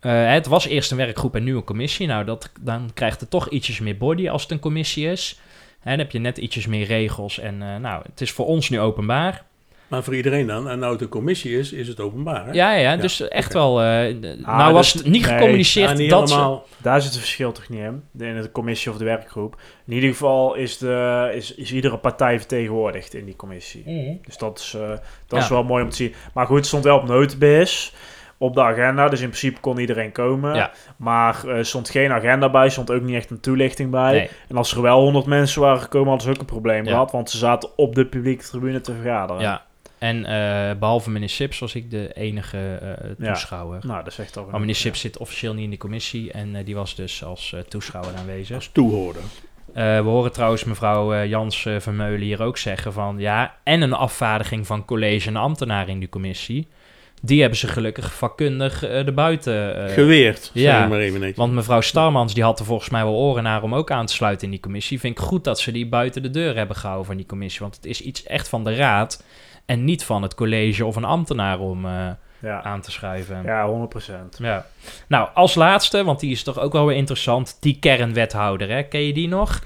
[0.00, 2.06] Het was eerst een werkgroep en nu een commissie.
[2.06, 5.40] Nou, dat, dan krijgt het toch ietsjes meer body als het een commissie is.
[5.80, 7.38] Hè, dan heb je net ietsjes meer regels.
[7.38, 9.44] En nou, het is voor ons nu openbaar.
[9.92, 12.46] Maar voor iedereen dan, en nou het een commissie is, is het openbaar.
[12.46, 12.52] Hè?
[12.52, 13.82] Ja, ja, dus echt wel.
[13.82, 16.58] eh, nou, was dus- het niet nee, gecommuniceerd niet dat ze-.
[16.76, 19.56] Daar zit het verschil toch niet in, de- in de commissie of de werkgroep.
[19.86, 23.82] In ieder geval is, de, is, is iedere partij vertegenwoordigd in die commissie.
[23.86, 24.14] Mhm.
[24.26, 24.90] Dus dat is, eh,
[25.26, 26.14] dat is wel mooi om te zien.
[26.34, 27.94] Maar goed, het stond wel op notenbis
[28.38, 29.08] op de agenda.
[29.08, 30.54] Dus in principe kon iedereen komen.
[30.54, 30.70] Ja.
[30.96, 34.12] Maar er stond geen agenda bij, stond ook niet echt een toelichting bij.
[34.12, 34.28] Nee.
[34.48, 36.90] En als er wel 100 mensen waren gekomen, hadden ze ook een probleem Ja.
[36.90, 37.10] gehad.
[37.10, 39.42] Want ze zaten op de publieke tribune te vergaderen.
[39.42, 39.62] Ja.
[40.02, 43.32] En eh, behalve meneer Sips was ik de enige eh, Ja.
[43.32, 43.86] toeschouwer.
[43.86, 46.74] Nou, dat al Maar meneer Sips zit officieel niet in die commissie en eh, die
[46.74, 48.56] was dus als toeschouwer aanwezig.
[48.56, 49.22] Als toehoorder.
[49.74, 54.66] Eh, we horen trouwens mevrouw Jans Vermeulen hier ook zeggen van ja, en een afvaardiging
[54.66, 56.68] van college en ambtenaren in die commissie.
[57.24, 59.88] Die hebben ze gelukkig vakkundig uh, erbuiten...
[59.88, 61.38] Uh, Geweerd, ja, zeg maar even netjes.
[61.38, 64.14] Want mevrouw Starmans die had er volgens mij wel oren naar om ook aan te
[64.14, 65.00] sluiten in die commissie.
[65.00, 67.60] Vind ik goed dat ze die buiten de deur hebben gehouden van die commissie.
[67.60, 69.24] Want het is iets echt van de raad
[69.66, 71.84] en niet van het college of een ambtenaar om...
[71.84, 72.10] Uh,
[72.42, 72.62] ja.
[72.62, 73.42] aan te schrijven.
[73.44, 74.12] Ja, 100%.
[74.38, 74.66] Ja.
[75.06, 78.82] Nou, als laatste, want die is toch ook wel weer interessant, die kernwethouder, hè?
[78.82, 79.60] Ken je die nog?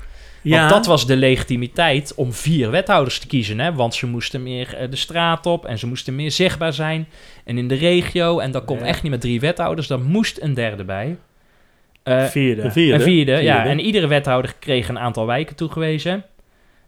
[0.48, 0.58] Ja.
[0.58, 3.74] Want dat was de legitimiteit om vier wethouders te kiezen, hè?
[3.74, 7.08] Want ze moesten meer uh, de straat op en ze moesten meer zichtbaar zijn.
[7.44, 10.54] En in de regio, en dat kon echt niet met drie wethouders, daar moest een
[10.54, 11.16] derde bij.
[12.04, 12.62] Uh, vierde.
[12.62, 12.94] Een vierde.
[12.94, 13.64] Een vierde, ja.
[13.64, 16.24] En iedere wethouder kreeg een aantal wijken toegewezen.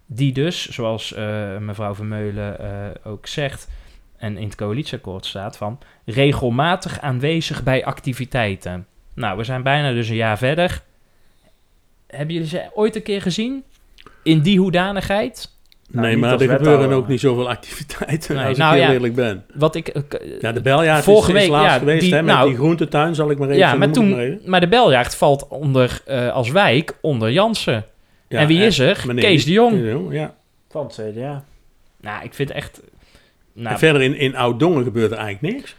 [0.07, 2.57] Die dus, zoals uh, mevrouw Vermeulen
[3.05, 3.69] ook zegt,
[4.17, 8.87] en in het coalitieakkoord staat van regelmatig aanwezig bij activiteiten.
[9.15, 10.83] Nou, we zijn bijna dus een jaar verder.
[12.09, 13.65] Hebben jullie ze ooit een keer gezien?
[14.23, 15.57] In die hoedanigheid?
[15.91, 18.95] Nou, nee, maar er gebeuren ook niet zoveel activiteiten, nee, als nou, ik heel ja,
[18.95, 19.45] eerlijk ben.
[19.55, 20.03] Wat ik, uh,
[20.41, 23.15] ja, de beljaard vorige is, is week, ja, geweest, die, hè, met nou, die groentetuin,
[23.15, 26.97] zal ik maar even Ja, maar, toen, maar de beljaard valt onder, uh, als wijk
[27.01, 27.85] onder Jansen.
[28.29, 29.15] Ja, en wie is er?
[29.15, 30.13] Kees de Jong.
[30.13, 30.35] Ja.
[30.69, 31.45] Van het CDA.
[32.01, 32.81] Nou, ik vind echt...
[33.53, 35.77] Nou, en verder in, in Oud-Dongen gebeurt er eigenlijk niks.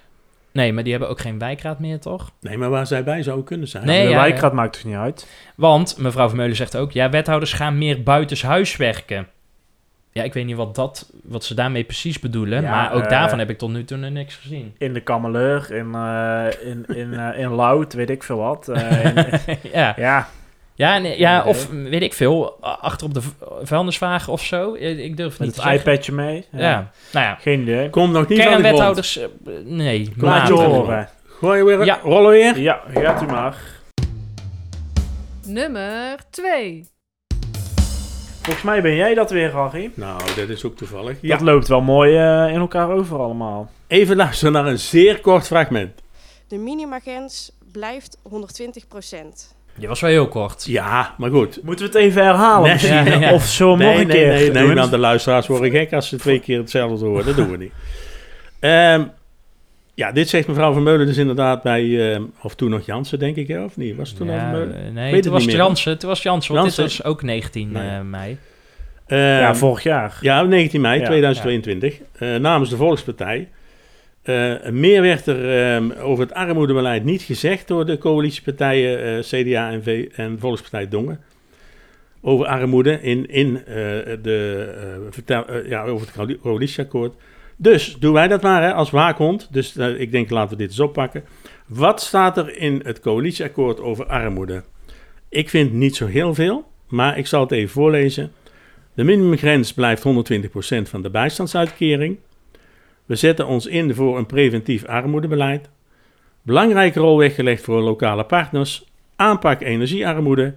[0.51, 2.31] Nee, maar die hebben ook geen wijkraad meer, toch?
[2.41, 3.85] Nee, maar waar zij bij zouden kunnen zijn.
[3.85, 5.27] Nee, de wijkraad maakt dus niet uit.
[5.55, 6.91] Want, mevrouw Vermeulen zegt ook...
[6.91, 9.27] ja, wethouders gaan meer buitenshuis werken.
[10.11, 12.63] Ja, ik weet niet wat, dat, wat ze daarmee precies bedoelen.
[12.63, 14.75] maar ook daarvan heb ik tot nu toe niks gezien.
[14.77, 18.71] In de Kameleur, in, uh, in, in, uh, in Loud, weet ik veel wat.
[19.73, 19.93] ja.
[19.97, 20.29] ja.
[20.79, 23.21] Ja, ja of weet ik veel, achter op de
[23.61, 24.73] vuilniswagen of zo.
[24.73, 26.45] Ik durf niet Met het iPadje mee.
[26.51, 26.91] Ja.
[27.11, 27.35] Nou ja.
[27.35, 27.89] Geen idee.
[27.89, 29.25] Komt nog niet Kernwethouders, uh,
[29.63, 30.13] nee.
[30.17, 31.09] Laat je horen.
[31.25, 31.99] Gooi je weer, ja.
[32.03, 32.59] rollen weer?
[32.59, 33.57] Ja, gaat u maar.
[35.45, 36.87] Nummer 2.
[38.41, 39.91] Volgens mij ben jij dat weer, Harry.
[39.93, 41.17] Nou, dat is ook toevallig.
[41.21, 41.37] Ja.
[41.37, 43.69] Dat loopt wel mooi uh, in elkaar over allemaal.
[43.87, 46.01] Even luisteren naar een zeer kort fragment.
[46.47, 49.57] De minimagrens blijft 120 procent.
[49.79, 50.65] Je was wel heel kort.
[50.65, 51.59] Ja, maar goed.
[51.63, 53.33] Moeten we het even herhalen nee, ja, ja.
[53.33, 56.17] Of zo nog nee, een keer Nee, nee, nee, de luisteraars worden gek als ze
[56.17, 57.25] twee keer hetzelfde horen.
[57.25, 57.71] Dat doen we niet.
[58.59, 59.11] Um,
[60.01, 61.83] ja, dit zegt mevrouw Vermeulen dus inderdaad bij...
[61.83, 63.63] Uh, of toen nog Jansen, denk ik, hè?
[63.63, 63.95] of niet?
[63.95, 64.93] Was het toen ja, Vermeulen?
[64.93, 65.97] Nee, Weet toen was het Jansen.
[65.97, 66.83] Toen was Jansen, want Janssen.
[66.83, 67.89] dit was ook 19 nee.
[67.89, 68.37] uh, mei.
[69.07, 70.17] Um, ja, vorig jaar.
[70.21, 71.99] Ja, 19 mei ja, 2022.
[72.19, 73.47] Uh, namens de Volkspartij.
[74.29, 79.71] Uh, meer werd er um, over het armoedebeleid niet gezegd door de coalitiepartijen uh, CDA
[79.71, 81.19] en, v en Volkspartij Dongen.
[82.21, 83.65] Over armoede in, in uh,
[84.21, 87.13] de, ja, over het coalitieakkoord.
[87.55, 89.47] Dus doen wij dat maar hè, als waakhond.
[89.51, 91.23] Dus ik denk laten we dit eens oppakken.
[91.67, 94.63] Wat staat er in het coalitieakkoord over armoede?
[95.29, 98.31] Ik vind niet zo heel veel, maar ik zal het even voorlezen.
[98.93, 102.17] De minimumgrens blijft 120% van de bijstandsuitkering.
[103.09, 105.69] We zetten ons in voor een preventief armoedebeleid.
[106.41, 108.85] Belangrijke rol weggelegd voor lokale partners.
[109.15, 110.53] Aanpak energiearmoede.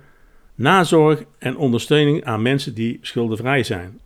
[0.55, 4.01] Nazorg en ondersteuning aan mensen die schuldenvrij zijn.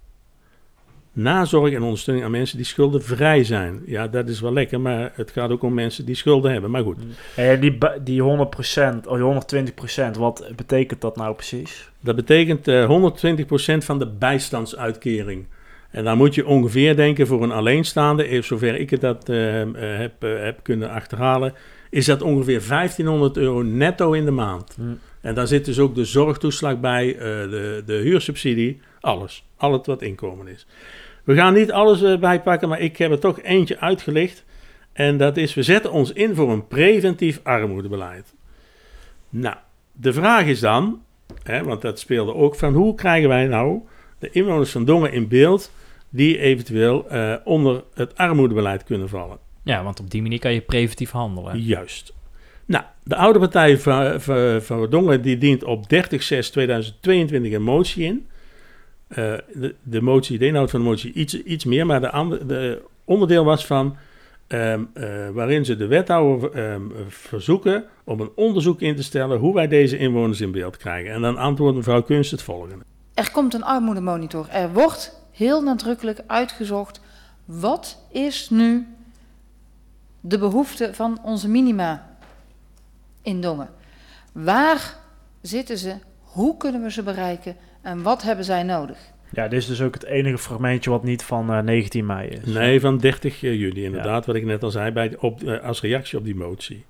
[1.12, 3.82] Nazorg en ondersteuning aan mensen die schuldenvrij zijn.
[3.86, 6.70] Ja, dat is wel lekker, maar het gaat ook om mensen die schulden hebben.
[6.70, 6.98] Maar goed.
[7.34, 8.24] Hey, die, die 100%
[9.06, 9.44] of
[10.16, 11.90] 120%, wat betekent dat nou precies?
[12.00, 15.46] Dat betekent uh, eh, 120% van de bijstandsuitkering.
[15.96, 19.36] En dan moet je ongeveer denken voor een alleenstaande, zover ik het dat uh,
[19.80, 21.54] heb, uh, heb kunnen achterhalen,
[21.90, 24.74] is dat ongeveer 1500 euro netto in de maand.
[24.74, 24.98] Hmm.
[25.20, 29.44] En daar zit dus ook de zorgtoeslag bij, uh, de, de huursubsidie, alles.
[29.56, 30.66] Al het wat inkomen is.
[31.24, 34.44] We gaan niet alles bijpakken, maar ik heb er toch eentje uitgelicht.
[34.92, 38.34] En dat is, we zetten ons in voor een preventief armoedebeleid.
[39.28, 39.56] Nou,
[39.92, 41.02] de vraag is dan,
[41.42, 43.80] hè, want dat speelde ook, van hoe krijgen wij nou
[44.18, 45.70] de inwoners van Dongen in beeld
[46.16, 49.38] die eventueel uh, onder het armoedebeleid kunnen vallen.
[49.62, 51.60] Ja, want op die manier kan je preventief handelen.
[51.60, 52.14] Juist.
[52.66, 55.88] Nou, de oude partij van, van, van Dongen die dient op 30-6-2022
[57.30, 58.26] een motie in.
[59.08, 59.16] Uh,
[59.54, 63.44] de, de, motie, de inhoud van de motie iets, iets meer, maar de, de onderdeel
[63.44, 63.96] was van
[64.48, 69.54] um, uh, waarin ze de wethouder um, verzoeken om een onderzoek in te stellen hoe
[69.54, 71.12] wij deze inwoners in beeld krijgen.
[71.12, 72.84] En dan antwoordt mevrouw Kunst het volgende.
[73.14, 74.48] Er komt een armoedemonitor.
[74.48, 77.00] Er wordt heel nadrukkelijk uitgezocht
[77.44, 78.86] wat is nu
[80.20, 82.16] de behoefte van onze minima
[83.22, 83.68] in Dongen.
[84.32, 84.96] Waar
[85.40, 85.94] zitten ze?
[86.20, 87.56] Hoe kunnen we ze bereiken?
[87.82, 88.98] En wat hebben zij nodig?
[89.30, 92.28] Ja, dit is dus ook het enige fragmentje wat niet van uh, eh, 19 mei
[92.28, 92.44] is.
[92.44, 96.18] Nee, van 30 juli inderdaad, wat ik net al zei, bij, op, uh, als reactie
[96.18, 96.84] op die motie.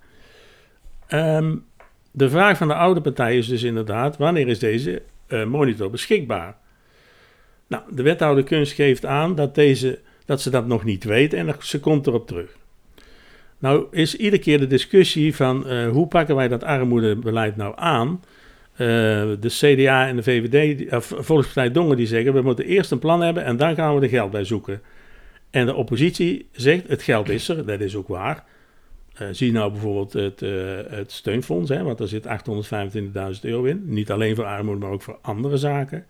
[1.09, 1.64] Um,
[2.11, 6.57] de vraag van de oude partij is dus inderdaad, wanneer is deze uh, monitor beschikbaar?
[7.67, 11.55] Nou, de wethouder kunst geeft aan dat, deze, dat ze dat nog niet weet en
[11.61, 12.57] ze komt erop terug.
[13.59, 18.23] Nou is iedere keer de discussie van eh, hoe pakken wij dat armoedebeleid nou aan?
[18.73, 18.87] Eh,
[19.41, 23.23] de CDA en de VVD, of Volkspartij Dongen, die zeggen we moeten eerst een plan
[23.23, 24.83] hebben en dan gaan we er geld bij zoeken.
[25.51, 28.45] En de oppositie zegt het geld is er, dat is ook waar.
[29.14, 30.41] Eh, zie nou bijvoorbeeld het,
[30.91, 33.83] het steunfonds, hè, want daar zit 825.000 euro in.
[33.85, 36.07] Niet alleen voor armoede, maar ook voor andere zaken.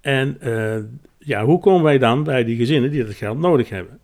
[0.00, 0.76] En eh,
[1.18, 3.98] ja, hoe komen wij dan bij die gezinnen die dat geld nodig hebben?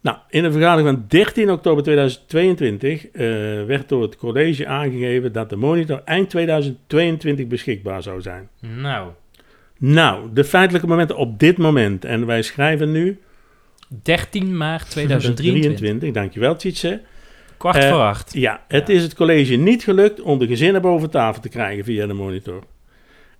[0.00, 3.20] Nou, in een vergadering van 13 oktober 2022 eh,
[3.66, 8.48] werd door het college aangegeven dat de monitor eind 2022 beschikbaar zou zijn.
[8.60, 9.08] Nou,
[9.78, 13.20] Nou, de feitelijke momenten op dit moment, en wij schrijven nu
[14.02, 15.78] 13 maart 2023.
[15.78, 17.00] 23, dankjewel Tjitse.
[17.56, 18.32] Kwart Eh, voor acht.
[18.34, 18.94] Ja, het Ja.
[18.94, 22.62] is het college niet gelukt om de gezinnen boven tafel te krijgen via de monitor.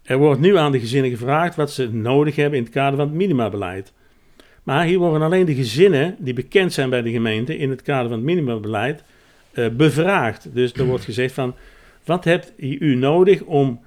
[0.07, 3.07] Er wordt nu aan de gezinnen gevraagd wat ze nodig hebben in het kader van
[3.07, 3.92] het minimabeleid.
[4.62, 8.09] Maar hier worden alleen de gezinnen die bekend zijn bij de gemeente in het kader
[8.09, 9.02] van het minimabeleid
[9.52, 10.54] eh, bevraagd.
[10.54, 11.54] Dus er wordt gezegd van,
[12.04, 13.80] wat hebt u nodig om,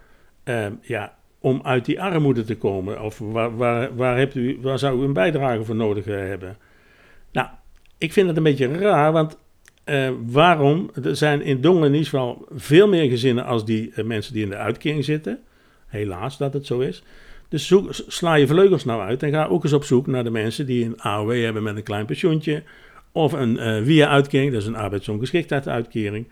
[0.43, 3.01] eh, ja, om uit die armoede te komen?
[3.01, 6.57] Of waar, waar, waar, hebt u, waar zou u een bijdrage voor nodig eh, hebben?
[7.31, 7.47] Nou,
[7.97, 9.37] ik vind het een beetje raar, want
[9.83, 10.89] eh, waarom?
[11.03, 14.49] Er zijn in Dongen in ieder geval veel meer gezinnen als die mensen die in
[14.49, 15.39] de uitkering zitten.
[15.89, 17.03] Helaas dat het zo is.
[17.49, 20.29] Dus zoek, sla je vleugels nou uit en ga ook eens op zoek naar de
[20.29, 22.63] mensen die een AOW hebben met een klein pensioentje.
[23.11, 26.27] Of een eh via-uitkering, dat is een arbeidsongeschiktheidsuitkering.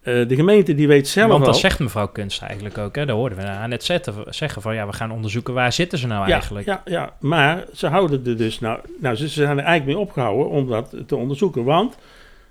[0.00, 1.60] Eh de gemeente die weet zelf Want dat al...
[1.60, 2.96] zegt mevrouw Kunst eigenlijk ook.
[2.96, 3.06] Hè?
[3.06, 6.06] Daar hoorden we haar net zetten, zeggen van ja, we gaan onderzoeken waar zitten ze
[6.06, 6.66] nou ja, eigenlijk.
[6.66, 8.78] Ja, ja, maar ze houden er dus nou...
[9.00, 11.64] Nou, ze zijn er eigenlijk mee opgehouden om dat te onderzoeken.
[11.64, 11.96] Want,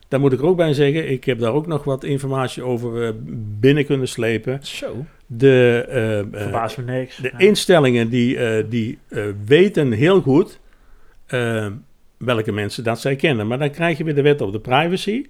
[0.08, 3.04] daar moet ik er ook bij zeggen, ik heb daar ook nog wat informatie over
[3.04, 3.10] eh,
[3.60, 4.60] binnen kunnen slepen.
[4.62, 5.06] Zo.
[5.38, 7.18] De, eh, eh, me niks.
[7.18, 7.38] De Ja.
[7.40, 9.00] instellingen die, eh, die
[9.46, 10.60] weten heel goed
[12.18, 13.48] welke mensen dat zij kennen.
[13.48, 15.26] Maar dan krijg je weer de wet op de privacy.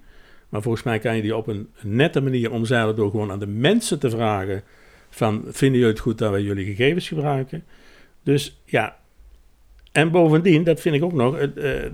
[0.49, 3.47] Maar volgens mij kan je die op een nette manier omzeilen door gewoon aan de
[3.47, 4.63] mensen te vragen
[5.09, 7.63] van vinden jullie het goed dat wij jullie gegevens gebruiken?
[8.23, 8.97] Dus ja,
[9.91, 11.37] en bovendien, dat vind ik ook nog,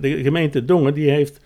[0.01, 1.39] de gemeente Dongen die heeft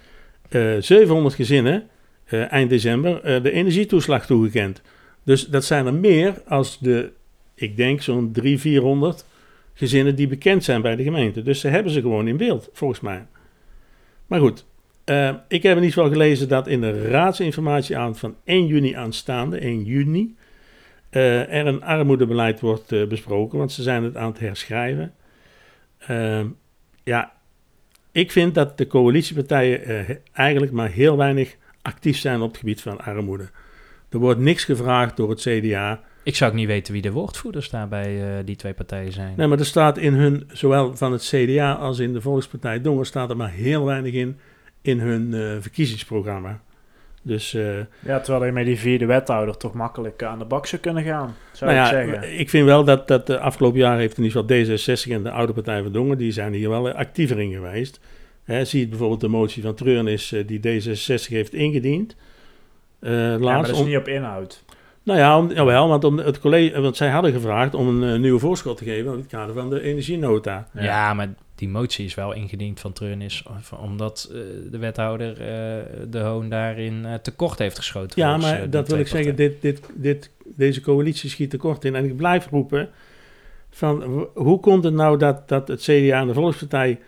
[0.50, 1.88] eh 700 gezinnen
[2.28, 4.82] eind december de energietoeslag toegekend.
[5.24, 7.12] Dus dat zijn er meer als de,
[7.56, 9.26] ik denk zo'n 300, 400
[9.74, 11.42] gezinnen die bekend zijn bij de gemeente.
[11.42, 13.26] Dus ze hebben ze gewoon in beeld, volgens mij.
[14.28, 14.66] Maar goed,
[15.04, 18.94] eh, ik heb in ieder geval gelezen dat in de raadsinformatie aan van 1 juni
[18.94, 20.36] aanstaande, 1 juni,
[21.10, 25.14] eh, er een armoedebeleid wordt eh, besproken, want ze zijn het aan het herschrijven.
[27.04, 27.34] Ja,
[28.12, 33.02] ik vind dat de coalitiepartijen eigenlijk maar heel weinig actief zijn op het gebied van
[33.02, 33.50] armoede.
[34.14, 36.02] Er wordt niks gevraagd door het CDA.
[36.24, 39.34] Ik zou ook niet weten wie de woordvoerders daar bij eh, die twee partijen zijn.
[39.38, 43.06] Nee, maar er staat in hun, zowel van het CDA als in de Volkspartij Dongen,
[43.06, 44.38] staat er maar heel weinig in
[44.84, 46.62] in hun eh, verkiezingsprogramma.
[47.22, 50.82] Dus, eh, Ja, terwijl je met die vierde wethouder toch makkelijk aan de bak zou
[50.82, 52.40] kunnen gaan, zou nou ik ja, zeggen.
[52.40, 55.32] ik vind wel dat, dat de afgelopen jaar heeft in ieder geval D66 en de
[55.32, 58.00] oude Partij van Dongen, die zijn hier wel actiever in geweest.
[58.44, 62.16] Hè, zie je bijvoorbeeld de motie van Treurnis die D66 heeft ingediend.
[63.04, 64.64] Eh, ja, maar dat is om- niet op inhoud.
[65.04, 68.20] Nou ja, om, jawel, want om het college, want zij hadden gevraagd om een eh,
[68.20, 70.68] nieuwe voorschot te geven in het kader van de energienota.
[70.80, 71.14] Ja.
[71.14, 74.38] maar die motie is wel ingediend van Treurnis, of- omdat eh,
[74.72, 78.22] de wethouder eh, de Hoon daarin eh, tekort heeft geschoten.
[78.22, 81.86] Ja, volgens, maar eh, dat wil ik zeggen, dit, dit, dit, deze coalitie schiet tekort
[81.86, 81.96] in.
[81.96, 82.90] En ik blijf roepen
[83.72, 87.00] van hoe komt het nou dat, dat het CDA en de Volkspartij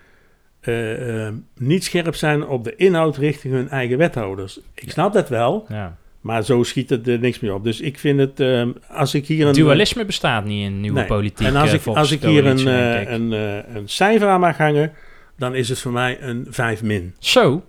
[0.67, 4.59] eh, eh, niet scherp zijn op de inhoud richting hun eigen wethouders?
[4.73, 5.65] Ik snap dat wel.
[5.69, 5.95] Ja.
[6.21, 7.63] maar zo schiet het er niks meer op.
[7.63, 9.53] Dus ik vind het, eh, als ik hier een...
[9.53, 11.07] Dualisme bestaat niet in nieuwe Nee.
[11.07, 11.47] politiek.
[11.47, 14.57] En als eh, ik, als ik hier een, eh, een, eh, een cijfer aan mag
[14.57, 14.93] hangen,
[15.37, 17.15] dan is het voor mij een 5 min.
[17.19, 17.63] Zo,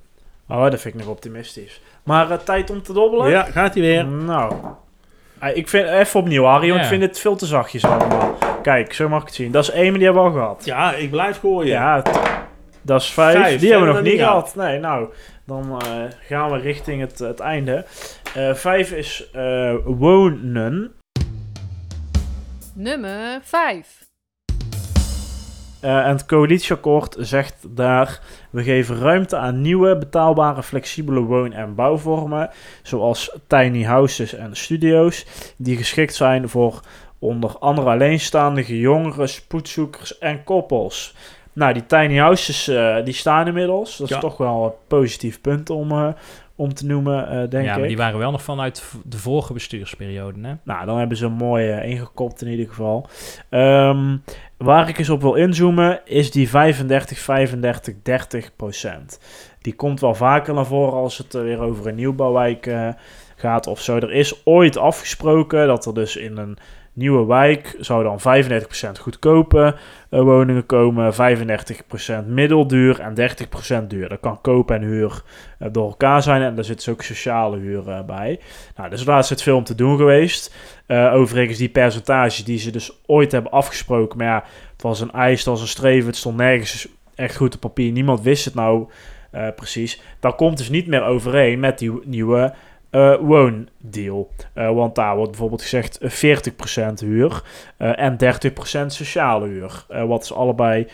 [0.48, 1.80] Oh, dat vind ik nog optimistisch.
[2.02, 3.30] Maar eh, tijd om te dobbelen?
[3.30, 4.04] Ja, gaat hij weer.
[4.06, 4.54] Nou,
[5.38, 6.82] eh, ik vind even opnieuw, Harry, want Ja.
[6.82, 8.38] ik vind het veel te zachtjes allemaal.
[8.62, 9.50] Kijk, zo mag ik het zien.
[9.52, 10.62] Dat is één, die hebben we al gehad.
[10.64, 11.70] Ja, ik blijf gooien.
[11.72, 12.02] Ja,
[12.86, 13.36] dat is vijf.
[13.36, 14.54] Vijf, die hebben we nog niet gehad.
[14.54, 15.08] Nee, nou,
[15.44, 17.84] dan eh, gaan we richting het, het einde.
[18.34, 20.92] Eh, vijf is eh, wonen.
[22.74, 24.04] Nummer 5.
[25.80, 28.20] Eh, en het coalitieakkoord zegt daar...
[28.50, 32.50] We geven ruimte aan nieuwe, betaalbare, flexibele woon- en bouwvormen...
[32.82, 35.26] zoals tiny houses en studio's...
[35.56, 36.80] die geschikt zijn voor
[37.18, 41.14] onder andere alleenstaande jongeren, spoedzoekers en koppels.
[41.56, 43.96] Nou, die tiny houses eh, die staan inmiddels.
[43.96, 44.20] Dat is Ja.
[44.20, 46.08] toch wel een positief punt om, eh,
[46.56, 47.78] om te noemen, eh, denk ja, ik.
[47.78, 50.54] maar die waren wel nog vanuit de vorige bestuursperiode, hè?
[50.62, 53.08] Nou, dan hebben ze een mooie ingekopt in ieder geval.
[53.48, 54.16] Ehm,
[54.56, 59.20] waar ik eens op wil inzoomen is die 35, 35, 30 procent.
[59.60, 62.70] Die komt wel vaker naar voren als het weer over een nieuwbouwwijk
[63.36, 63.96] gaat of zo.
[63.96, 66.58] Er is ooit afgesproken dat er dus in een
[66.96, 69.76] nieuwe wijk zou dan 35% goedkope
[70.10, 73.14] eh, woningen komen, 35% middelduur en
[73.82, 74.08] 30% duur.
[74.08, 75.22] Dat kan koop en huur
[75.58, 78.40] eh, door elkaar zijn en daar zit dus ook sociale huur eh, bij.
[78.76, 80.54] Nou, dus laatst het om te doen geweest.
[80.88, 84.18] Overigens, die percentages die ze dus ooit hebben afgesproken.
[84.18, 86.06] Maar ja, het was een eis, het was een streven.
[86.06, 87.92] Het stond nergens echt goed op papier.
[87.92, 88.88] Niemand wist het nou
[89.56, 90.00] precies.
[90.20, 92.54] Dat komt dus niet meer overeen met die nieuwe
[92.90, 94.30] eh, woondeal.
[94.52, 97.42] Eh, want daar wordt bijvoorbeeld gezegd eh, 40% huur
[97.76, 99.84] eh, en 30% sociale huur.
[99.88, 100.88] Wat dus allebei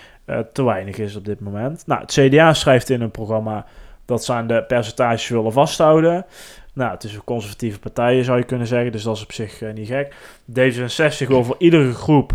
[0.53, 1.86] te weinig is op dit moment.
[1.86, 3.66] Nou, het CDA schrijft in een programma
[4.05, 6.26] dat zijn de percentages willen vasthouden.
[6.74, 8.93] Nou, het is een conservatieve partij, zou je kunnen zeggen.
[8.93, 10.14] Dus dat is op zich niet gek.
[10.51, 12.32] D66 wil voor iedere groep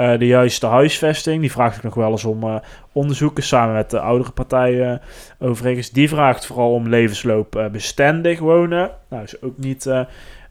[0.00, 1.40] eh, de juiste huisvesting.
[1.40, 2.56] Die vraagt ook nog wel eens om eh,
[2.92, 5.00] onderzoeken samen met de oudere partijen.
[5.38, 8.90] eh, overigens, die vraagt vooral om levensloopbestendig wonen.
[9.10, 10.00] Nou, is ook niet, eh,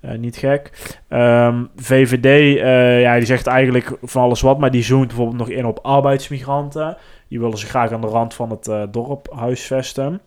[0.01, 0.71] eh, niet gek.
[1.07, 2.25] Ehm, VVD,
[2.59, 5.79] eh, ja, die zegt eigenlijk van alles wat, maar die zoomt bijvoorbeeld nog in op
[5.81, 6.97] arbeidsmigranten.
[7.27, 10.21] Die willen ze graag aan de rand van het eh, dorp huisvesten.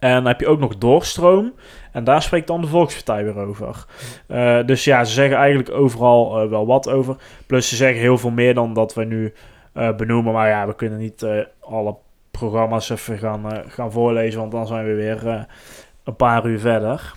[0.00, 1.52] En dan heb je ook nog doorstroom.
[1.92, 3.84] En daar spreekt dan de Volkspartij weer over.
[4.26, 7.16] Eh, dus ja, ze zeggen eigenlijk overal eh, wel wat over.
[7.46, 9.32] Plus ze zeggen heel veel meer dan dat we nu
[9.72, 10.32] eh, benoemen.
[10.32, 11.26] Maar ja, we kunnen niet
[11.60, 11.96] alle
[12.30, 14.40] programma's even gaan, gaan voorlezen.
[14.40, 15.46] Want dan zijn we weer
[16.04, 17.12] een paar uur verder.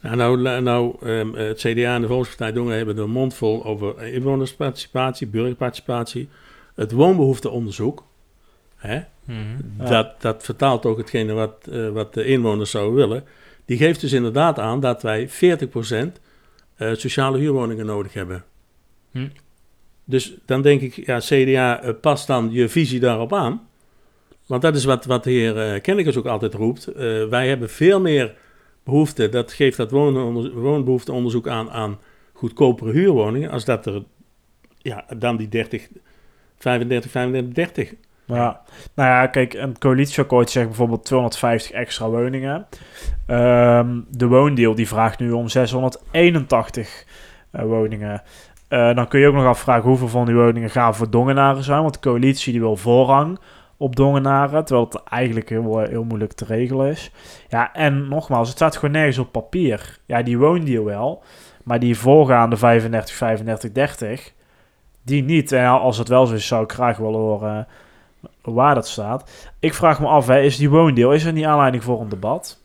[0.00, 4.02] Nou, nou, nou ehm, het CDA en de Volkspartij Dongen hebben een mond vol over
[4.02, 6.28] inwonersparticipatie, burgerparticipatie,
[6.74, 8.04] het woonbehoefteonderzoek.
[8.80, 9.00] Hè?
[9.24, 9.88] Mhm.
[9.88, 13.24] Dat, dat vertaalt ook hetgene wat, eh, wat de inwoners zouden willen.
[13.64, 16.20] Die geeft dus inderdaad aan dat wij 40%
[16.76, 18.44] eh, sociale huurwoningen nodig hebben.
[19.10, 19.28] Hm.
[20.04, 23.68] Dus dan denk ik, ja, CDA, eh, pas dan je visie daarop aan.
[24.46, 26.86] Want dat is wat, wat de heer uh, Kennekes ook altijd roept.
[26.86, 28.34] Eh, wij hebben veel meer
[28.84, 31.98] behoefte, dat geeft dat woonbehoefteonderzoek aan, aan
[32.32, 34.02] goedkopere huurwoningen, als dat er
[34.78, 35.88] ja, dan die 30,
[36.58, 37.94] 35, 35, 30
[38.34, 38.60] Ja,
[38.94, 42.66] nou ja, kijk, een coalitieakkoord zegt bijvoorbeeld 250 extra woningen.
[43.26, 47.04] Ehm, de woondeal die vraagt nu om 681
[47.50, 48.22] eh, woningen.
[48.68, 51.82] Eh, dan kun je ook nog afvragen hoeveel van die woningen gaan voor dongenaren zijn.
[51.82, 53.38] Want de coalitie die wil voorrang
[53.76, 54.64] op dongenaren.
[54.64, 57.12] Terwijl het eigenlijk heel, eh, moeilijk te regelen is.
[57.48, 59.98] Ja, en nogmaals, het staat gewoon nergens op papier.
[60.06, 61.22] Ja, die woondeal wel.
[61.64, 64.32] Maar die voorgaande 35, 35, 30,
[65.02, 65.54] die niet.
[65.54, 67.66] Als het wel zo is, zou ik graag willen horen
[68.42, 69.48] waar dat staat.
[69.58, 72.62] Ik vraag me af, hè, is die woondeal, is er niet aanleiding voor een debat?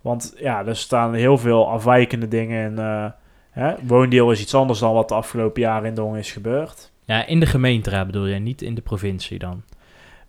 [0.00, 2.78] Want ja, er staan heel veel afwijkende dingen in.
[2.78, 3.06] eh
[3.50, 3.74] hè?
[3.82, 6.92] Woondeal is iets anders dan wat de afgelopen jaren in Dongen is gebeurd.
[7.04, 9.62] Ja, in de gemeenteraad bedoel je, niet in de provincie dan.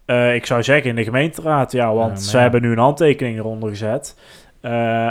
[0.06, 2.42] Eh, ik zou zeggen in de gemeenteraad, ja, want Ja, ze ja.
[2.42, 4.20] hebben nu een handtekening eronder gezet.
[4.62, 5.10] eh,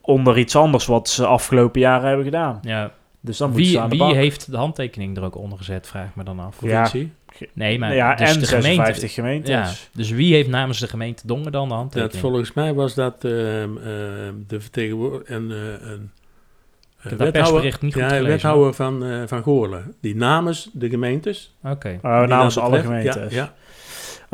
[0.00, 2.58] onder iets anders wat ze afgelopen jaren hebben gedaan.
[2.62, 2.90] Ja,
[3.20, 6.14] Dus dan wie, aan de wie heeft de handtekening er ook onder gezet, vraag ik
[6.16, 6.56] me dan af.
[6.60, 6.86] Ja.
[7.52, 9.08] Nee, maar ja, dus en de 56 gemeente.
[9.08, 9.50] gemeentes.
[9.50, 12.20] Ja, dus wie heeft namens de gemeente Dongen dan de Dat handtekening?
[12.20, 16.10] volgens mij was dat ehm, ehm, de vertegenwoordiger en eh, een
[17.02, 19.94] eh, dat persbericht niet goed ja, gelezen, wethouder van, eh van Goorlen.
[20.00, 21.54] Die namens de gemeentes.
[21.62, 21.98] Oké.
[22.02, 23.34] Oh, namens dat alle betreft, gemeentes.
[23.34, 23.54] Ja, ja.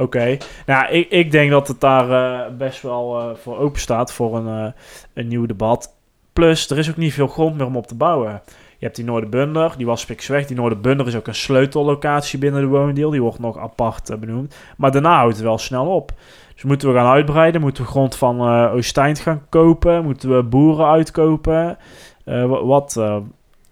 [0.01, 0.37] Oké.
[0.67, 4.37] Nou, ik, ik denk dat het daar eh, best wel eh, voor open staat voor
[4.37, 4.73] een, eh,
[5.15, 5.95] een nieuw debat.
[6.33, 8.43] Plus, er is ook niet veel grond meer om op te bouwen.
[8.81, 10.47] Je hebt die Noorderbunder, die was weg.
[10.47, 13.11] Die Noorderbunder is ook een sleutellocatie binnen de woondeal.
[13.11, 14.55] Die wordt nog apart eh, benoemd.
[14.77, 16.13] Maar daarna houdt het wel snel op.
[16.55, 17.61] Dus moeten we gaan uitbreiden?
[17.61, 20.05] Moeten we grond van eh Oosteind gaan kopen?
[20.05, 21.79] Moeten we boeren uitkopen?
[22.25, 23.17] Eh, wa- wat, eh,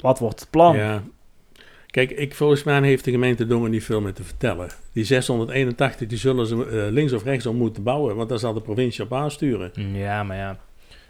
[0.01, 0.77] wat wordt het plan?
[0.77, 1.03] Ja.
[1.87, 4.69] Kijk, ik, volgens mij heeft de gemeente Dongen niet veel meer te vertellen.
[4.93, 8.61] Die 681 die zullen ze links of rechts om moeten bouwen, want daar zal de
[8.61, 9.71] provincie op aansturen.
[9.75, 10.57] Ja, maar ja.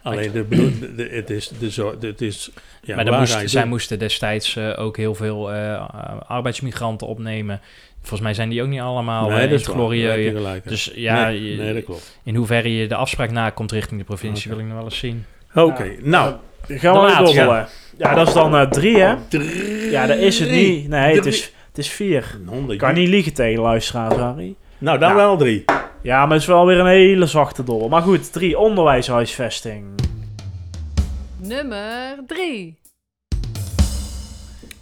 [0.03, 2.49] Alleen, de, bedoel- de- de- het is, de, zo, het is
[2.83, 5.89] ja, maar dan moest, zij moesten destijds eh, ook heel veel eh,
[6.27, 7.61] arbeidsmigranten opnemen.
[7.99, 10.61] Volgens mij zijn die ook niet allemaal Nee, eh, in dat het is in.
[10.69, 12.19] Dus ja, nee, je- nee, dat klopt.
[12.23, 15.25] in hoeverre je de afspraak nakomt richting de provincie wil ik nog wel eens zien.
[15.55, 16.35] Oké, nou.
[16.67, 17.67] Gaan we dobbelen.
[17.97, 19.15] Ja, dat is dan eh, drie, hè?
[19.91, 20.71] Ja, dat is het Drie.
[20.71, 20.87] niet.
[20.87, 21.33] Nee, het Drie.
[21.33, 22.37] is, het is vier.
[22.77, 24.55] Kan niet liegen tegen luisteraars, Harry.
[24.77, 25.15] Nou, dan Ja.
[25.15, 25.65] wel drie.
[26.01, 27.89] Ja, maar het is wel weer een hele zachte dobbel.
[27.89, 28.59] Maar goed, drie.
[28.59, 29.85] Onderwijshuisvesting.
[31.37, 32.77] Nummer 3.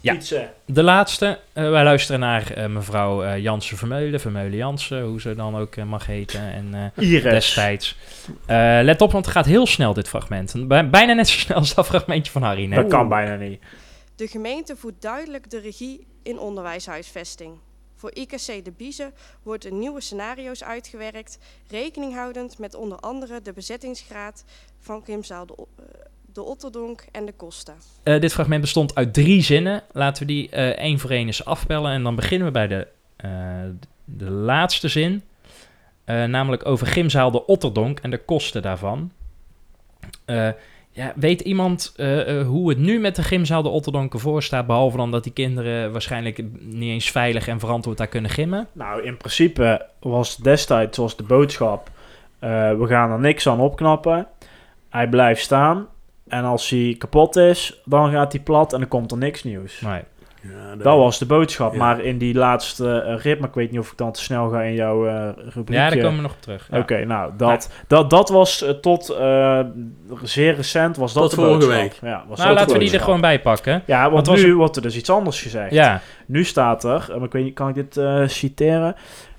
[0.00, 0.16] Ja.
[0.64, 1.38] De laatste.
[1.52, 4.20] Eh, wij luisteren naar eh, mevrouw eh, Jansen Vermeulen.
[4.20, 6.40] Vermeulen Jansen, hoe ze dan ook mag heten.
[6.52, 7.22] En eh, Iris.
[7.22, 7.96] destijds.
[8.46, 10.68] Eh, let op, want het gaat heel snel dit fragment.
[10.68, 12.68] Bij- Bijna net zo snel als dat fragmentje van Harry.
[12.68, 13.60] Dat kan bijna niet.
[14.16, 17.52] De gemeente voert duidelijk de regie in onderwijshuisvesting.
[17.98, 21.38] Voor IKC De Biezen worden nieuwe scenario's uitgewerkt,
[21.68, 24.44] rekening houdend met onder andere de bezettingsgraad
[24.78, 25.84] van O- eh,
[26.32, 27.74] de Otterdonk en de kosten.
[28.02, 29.82] Eh, dit fragment bestond uit drie zinnen.
[29.92, 31.92] Laten we die eh, één voor één eens afpellen.
[31.92, 32.86] En dan beginnen we bij de,
[34.04, 35.22] de laatste zin.
[36.04, 39.12] Namelijk over Gymzaal de Otterdonk en de kosten daarvan.
[40.98, 44.66] Ja, weet iemand eh, eh, hoe het nu met de Gymzaal de Otterdonk ervoor staat?
[44.66, 48.68] Behalve dan dat die kinderen waarschijnlijk niet eens veilig en verantwoord daar kunnen gimmen.
[48.72, 51.90] Nou, in principe was destijds zoals de boodschap...
[52.38, 54.26] eh, we gaan er niks aan opknappen.
[54.88, 55.86] Hij blijft staan.
[56.28, 59.80] En als hij kapot is, dan gaat hij plat en dan komt er niks nieuws.
[59.80, 60.02] Nee.
[60.42, 61.72] Ja, Dat was de boodschap.
[61.72, 61.78] Ja.
[61.78, 64.48] Maar in die laatste eh, rit, maar ik weet niet of ik dan te snel
[64.48, 65.74] ga in jouw eh rubriekje.
[65.74, 66.68] Ja, daar komen we nog op terug.
[66.70, 66.78] Ja.
[66.78, 69.60] Oké, nou, dat, dat, dat was eh, tot eh,
[70.22, 71.80] zeer recent was dat Tot de vorige boodschap.
[71.80, 71.98] week.
[72.00, 73.82] Ja, was Nou, dat de laten we die er gewoon bij pakken.
[73.86, 75.72] Ja, want nu wordt er dus iets anders gezegd.
[75.72, 76.00] Ja.
[76.26, 78.94] Nu staat er, maar ik weet niet, kan ik dit eh, citeren?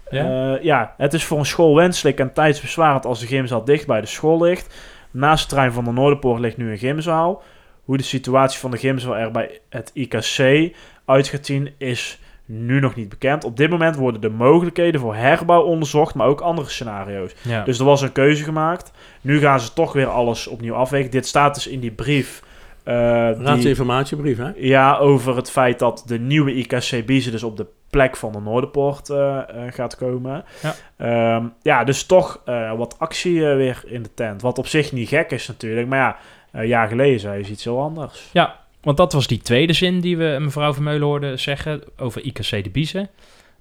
[0.10, 0.24] Ja?
[0.24, 0.58] Ja?
[0.62, 4.08] ja, het is voor een school wenselijk en tijdsbesparend als de gymzaal dicht bij de
[4.08, 4.76] school ligt.
[5.12, 7.41] Naast het terrein van de Noorderpoort ligt nu een gymzaal.
[7.90, 10.72] Hoe de situatie van de gymzaal er bij het IKC
[11.06, 13.44] uit gaat zien is nu nog niet bekend.
[13.44, 17.32] Op dit moment worden de mogelijkheden voor herbouw onderzocht, maar ook andere scenario's.
[17.42, 17.64] Ja.
[17.64, 18.92] Dus er was een keuze gemaakt.
[19.22, 21.12] Nu gaan ze toch weer alles opnieuw afwegen.
[21.12, 22.44] Dit staat dus in die brief.
[22.84, 24.50] eh, die- Raadsinformatiebrief, hè?
[24.56, 28.40] ja, over het feit dat de nieuwe IKC Biezen dus op de plek van de
[28.40, 30.44] Noorderpoort eh, eh, gaat komen.
[30.62, 30.76] Ja.
[30.98, 34.42] Ehm, ja, dus toch eh, wat actie eh, weer in de tent.
[34.42, 35.88] Wat op zich niet gek is natuurlijk.
[35.88, 36.18] Maar ja,
[36.52, 38.30] een jaar geleden zei je iets heel anders.
[38.34, 42.64] Ja, want dat was die tweede zin die we mevrouw Vermeulen hoorden zeggen over IKC
[42.64, 43.10] de Biezen.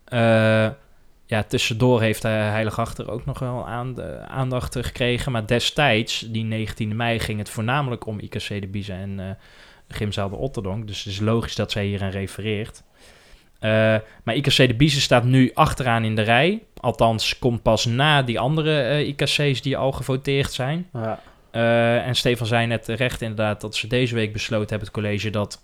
[0.05, 0.68] Eh,
[1.26, 5.32] ja, tussendoor heeft de Heilige Achter ook nog wel aan, aandacht eh, gekregen.
[5.32, 9.30] Maar destijds, die 19e mei, ging het voornamelijk om IKC de Biezen en eh
[9.89, 10.86] Gymzaal de Otterdonk.
[10.86, 12.82] Dus het is logisch dat zij hier aan refereert.
[13.59, 13.70] Eh,
[14.22, 16.62] maar IKC de Biezen staat nu achteraan in de rij.
[16.80, 20.89] Althans, komt pas na die andere eh, IKC's die al gevoteerd zijn.
[20.93, 21.20] Ja.
[21.51, 25.30] Eh, en Stefan zei net terecht inderdaad dat ze deze week besloten hebben, het college,
[25.30, 25.62] dat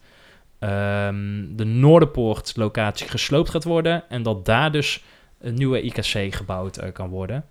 [0.59, 4.05] ehm, de Noorderpoort-locatie gesloopt gaat worden.
[4.09, 5.05] En dat daar dus
[5.41, 7.45] een nieuwe IKC gebouwd eh, kan worden.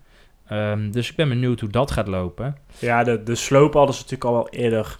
[0.48, 2.58] Ehm, dus ik ben benieuwd hoe dat gaat lopen.
[2.80, 4.98] Ja, de, de sloop hadden ze natuurlijk al wel eerder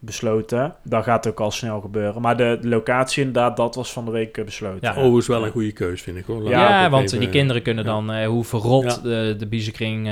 [0.00, 0.74] besloten.
[0.84, 2.22] Dat gaat ook al snel gebeuren.
[2.22, 4.78] Maar de, de locatie inderdaad, dat was van de week eh, besloten.
[4.80, 4.90] Ja.
[4.94, 6.40] Overigens wel een goede keus, vind ik hoor.
[6.42, 8.96] Laat Ja, want even- die kinderen kunnen dan, eh, hoe verrot Ja.
[9.02, 10.10] de, de biezenkring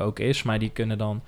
[0.00, 1.22] ook is, maar die kunnen dan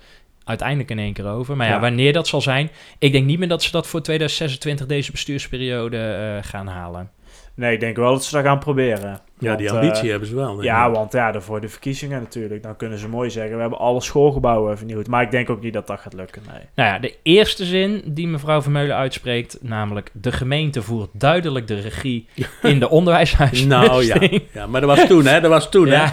[0.44, 1.56] uiteindelijk in één keer over.
[1.56, 1.80] Maar ja, Ja.
[1.80, 5.98] wanneer dat zal zijn, ik denk niet meer dat ze dat voor 2026 deze bestuursperiode
[5.98, 7.10] eh, gaan halen.
[7.54, 9.20] Nee, ik denk wel dat ze dat gaan proberen.
[9.38, 10.50] Ja, die Want, ambitie eh, hebben ze wel.
[10.52, 10.94] denk Ja, ik.
[10.94, 12.62] want ja, voor de verkiezingen natuurlijk.
[12.62, 15.06] Dan kunnen ze mooi zeggen, we hebben alle schoolgebouwen vernieuwd.
[15.06, 16.60] Maar ik denk ook niet dat dat gaat lukken, nee.
[16.74, 21.80] Nou ja, de eerste zin die mevrouw Vermeulen uitspreekt, namelijk de gemeente voert duidelijk de
[21.80, 22.26] regie
[22.62, 23.70] in de onderwijshuisvesting.
[23.70, 24.16] Nou ja.
[24.60, 25.40] ja, maar dat was toen, hè?
[25.40, 25.94] Dat was toen, hè?
[25.94, 26.12] Ja,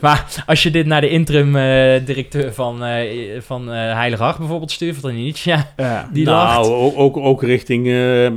[0.00, 4.38] maar als je dit naar de interim eh, directeur van, eh van eh Heilige Acht
[4.38, 6.08] bijvoorbeeld stuurt, van Initia, Ja.
[6.12, 6.70] die nou, lacht.
[6.70, 8.32] ook, ook, ook richting eh, eh,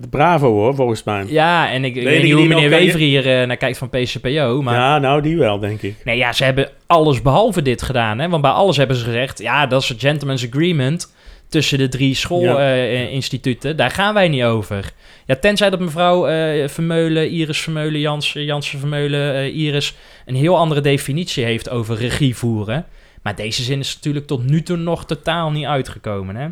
[0.00, 1.24] de Bravo, hoor, volgens mij.
[1.28, 4.74] Ja, en ik, weet niet hoe meneer hier eh, naar kijkt van PCPO, maar...
[4.74, 5.94] Ja, nou, die wel, denk ik.
[6.04, 8.18] Nee, ja, ze hebben alles behalve dit gedaan.
[8.18, 8.28] Hè?
[8.28, 9.38] Want bij alles hebben ze gezegd...
[9.38, 11.14] ja, dat is een gentleman's agreement
[11.48, 13.76] tussen de drie schoolinstituten.
[13.76, 14.92] Daar gaan wij niet over.
[15.26, 19.94] Ja, tenzij dat mevrouw eh, Vermeulen, Iris Vermeulen, Jans, Jansen Vermeulen, eh, Iris...
[20.26, 22.86] een heel andere definitie heeft over regie voeren.
[23.22, 26.48] Maar deze zin is natuurlijk tot nu toe nog totaal niet uitgekomen, hè?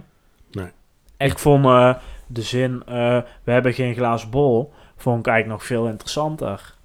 [1.19, 1.95] Ik vond eh,
[2.27, 6.77] de zin, eh, we hebben geen glazen bol, vond ik eigenlijk nog veel interessanter.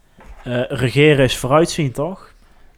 [0.43, 2.31] Eh, regeren is vooruitzien, toch?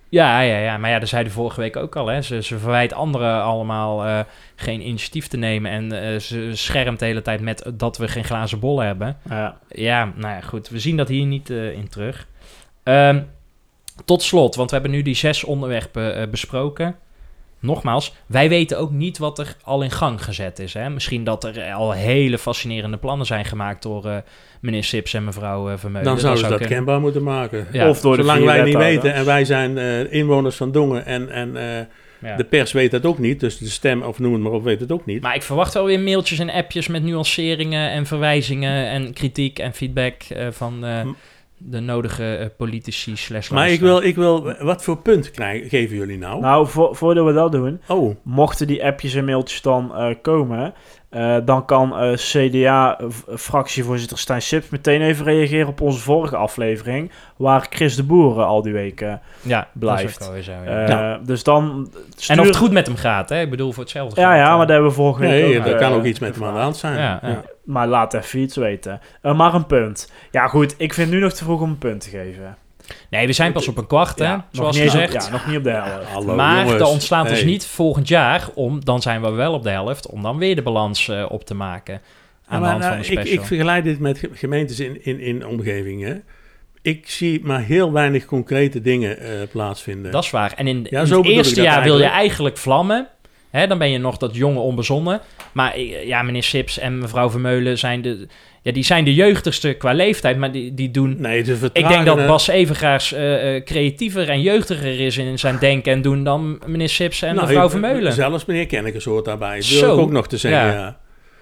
[0.09, 2.07] Ja, ja, ja, maar ja, dat zei de vorige week ook al.
[2.07, 2.21] Hè.
[2.21, 4.19] Ze, ze verwijt anderen allemaal eh,
[4.55, 5.71] geen initiatief te nemen.
[5.71, 9.17] En eh, ze schermt de hele tijd met dat we geen glazen bol hebben.
[9.29, 9.57] Ja.
[9.69, 10.69] Ja, nou ja, goed.
[10.69, 12.27] We zien dat hier niet in terug.
[12.83, 13.21] Ehm,
[14.05, 16.95] tot slot, want we hebben nu die zes onderwerpen besproken.
[17.65, 20.73] Nogmaals, wij weten ook niet wat er al in gang gezet is.
[20.73, 20.89] Hè?
[20.89, 24.17] Misschien dat er al hele fascinerende plannen zijn gemaakt door eh,
[24.61, 26.09] meneer Sips en mevrouw eh, Vermeulen.
[26.09, 26.75] Dan zouden ze dat kunnen.
[26.77, 27.67] kenbaar moeten maken.
[27.71, 27.89] Ja.
[27.89, 31.05] Of door de Zolang vier wij niet weten, en wij zijn eh, inwoners van Dongen
[31.05, 31.85] en, en eh,
[32.21, 32.35] Ja.
[32.35, 34.79] de pers weet dat ook niet, dus de stem, of noem het maar op, weet
[34.79, 35.21] het ook niet.
[35.21, 39.73] Maar ik verwacht wel weer mailtjes en appjes met nuanceringen en verwijzingen en kritiek en
[39.73, 40.85] feedback eh, van...
[40.85, 41.15] eh, M-
[41.57, 45.95] de nodige eh, politici slash Maar ik wil, ik wil, wat voor punt krijgen, geven
[45.95, 46.41] jullie nou?
[46.41, 50.73] Nou, vo- voordat we dat doen, Oh, mochten die appjes en mailtjes dan eh, komen,
[51.09, 57.67] eh, dan kan eh, CDA-fractievoorzitter Stijn Sips meteen even reageren op onze vorige aflevering, waar
[57.69, 60.19] Chris de Boer eh, al die week eh, ja, blijft.
[60.19, 60.83] Dat is ook alweer zo, ja.
[60.83, 61.17] eh, Ja.
[61.23, 61.89] Dus dan
[62.27, 63.41] En of het goed met hem gaat, hè?
[63.41, 65.75] Ik bedoel, voor hetzelfde Ja, ja, maar dat hebben we vorige week nee, ook, er
[65.75, 66.97] kan ook iets met hem aan de hand zijn.
[66.99, 67.43] Ja, ja.
[67.65, 68.99] Maar laat even iets weten.
[69.21, 70.11] Eh, maar een punt.
[70.31, 72.57] Ja, goed, ik vind nu nog te vroeg om een punt te geven.
[73.09, 74.25] Nee, we zijn pas op een kwart, hè?
[74.25, 75.13] Ja, nog Zoals niet gezegd.
[75.13, 76.07] ja, nog niet op de helft.
[76.11, 76.81] Hallo, maar jongens.
[76.81, 80.21] er ontstaat dus niet volgend jaar om, dan zijn we wel op de helft, om
[80.21, 82.01] dan weer de balans eh, op te maken.
[82.47, 83.33] Aan de maar, hand van de ik, special.
[83.41, 86.23] ik vergelijk dit met ge- gemeentes in, in, in omgevingen.
[86.81, 90.11] Ik zie maar heel weinig concrete dingen eh, plaatsvinden.
[90.11, 90.53] Dat is waar.
[90.55, 93.07] En in, Ja, in zo het eerste dat jaar wil je eigenlijk vlammen.
[93.55, 95.21] Hè, dan ben je nog dat jonge onbezonnen.
[95.51, 98.27] Maar eh, ja, meneer Sips en mevrouw Vermeulen zijn de,
[98.61, 100.37] ja, die zijn de jeugdigste qua leeftijd.
[100.37, 101.15] Maar die, die doen...
[101.19, 102.27] nee, ze Ik denk dat.
[102.27, 106.89] Bas Evengaars eh, eh, creatiever en jeugdiger is in zijn denken en doen dan meneer
[106.89, 108.13] Sips en Nou, mevrouw Vermeulen.
[108.13, 109.55] Zelfs meneer Kennekes hoort daarbij.
[109.57, 110.71] Dat wil ik ook nog te zeggen, Ja.
[110.73, 110.97] ja.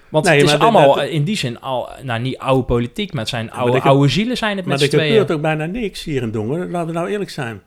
[0.08, 3.12] Want Nee, het is maar allemaal dat- in die zin al, nou niet oude politiek,
[3.12, 5.10] maar het zijn maar oude, er oude zielen zijn het Maar met er z'n tweeën.
[5.10, 6.70] gebeurt ook bijna niks hier in Dongen.
[6.70, 7.62] Laten we nou eerlijk zijn.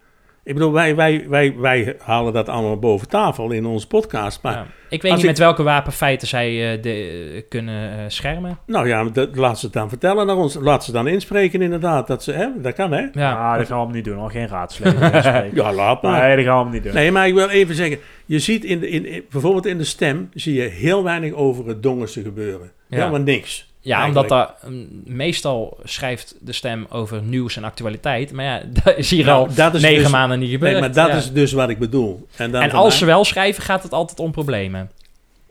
[0.48, 4.42] Ik bedoel, wij, wij, wij, wij halen dat allemaal boven tafel in onze podcast.
[4.42, 4.66] Maar Ja.
[4.90, 6.92] Ik weet niet ik- met welke wapenfeiten zij eh, de,
[7.36, 8.60] eh, kunnen eh, schermen.
[8.66, 10.58] nou ja, dat, laat ze het dan vertellen naar ons.
[10.62, 12.08] Laat ze dan inspreken inderdaad.
[12.08, 13.06] Dat, ze, hè, dat kan hè.
[13.14, 15.02] Ja, Ah, dat gaan we hem niet doen, al geen raadsleden.
[15.14, 15.56] inspreken.
[15.56, 16.28] Ja, laat maar.
[16.28, 16.94] Nee, dat gaan we hem niet doen.
[16.94, 17.98] Nee, maar ik wil even zeggen.
[18.26, 21.68] Je ziet in, de, in, in- bijvoorbeeld in de stem zie je heel weinig over
[21.68, 22.72] het Dongense gebeuren.
[22.88, 22.98] Ja.
[22.98, 23.74] Helemaal niks.
[23.88, 24.32] Ja, Eigenlijk.
[24.32, 28.32] omdat daar mm, meestal schrijft de stem over nieuws en actualiteit.
[28.32, 30.72] Maar ja, dat is hier Nou, al dat is negen dus- maanden niet gebeurd.
[30.72, 31.16] Nee, maar dat Ja.
[31.16, 32.28] is dus wat ik bedoel.
[32.36, 34.92] En, dan en als ze wel schrijven, gaat het altijd om problemen.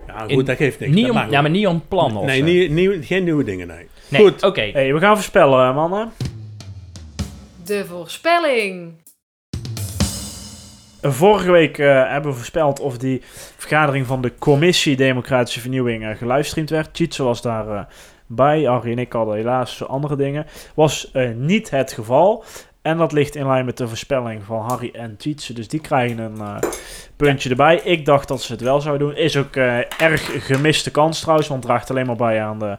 [0.07, 0.93] Ja, goed, in- dat geeft niks.
[0.93, 3.87] Niet om, ja, maar niet om plannen Nee, nieuw, nieuw- geen nieuwe dingen, nee.
[4.09, 4.43] Nee, Goed.
[4.43, 4.71] oké.
[4.73, 6.11] Hey, we gaan voorspellen, mannen.
[7.65, 8.93] De voorspelling.
[11.03, 13.23] Vorige week eh, hebben we voorspeld of die
[13.57, 16.95] vergadering van de Commissie Democratische Vernieuwing eh, gelivestreamd werd.
[16.95, 17.85] Tjitse was daar eh,
[18.27, 20.47] bij, Arie en ik hadden helaas andere dingen.
[20.75, 22.45] Was eh, niet het geval.
[22.83, 25.53] En dat ligt in lijn met de voorspelling van Harry en Tjitse.
[25.53, 26.57] Dus die krijgen een eh,
[27.17, 27.77] puntje erbij.
[27.85, 29.17] Ik dacht dat ze het wel zouden doen.
[29.17, 32.77] Is ook eh, erg gemiste kans trouwens, want het draagt alleen maar bij aan de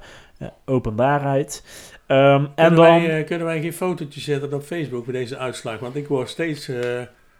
[0.65, 1.63] openbaarheid.
[2.07, 5.37] Ehm, en Kunnen, dan wij, eh, kunnen wij geen fotootje zetten op Facebook voor deze
[5.37, 5.79] uitslag?
[5.79, 6.67] Want ik word steeds...
[6.67, 6.79] eh,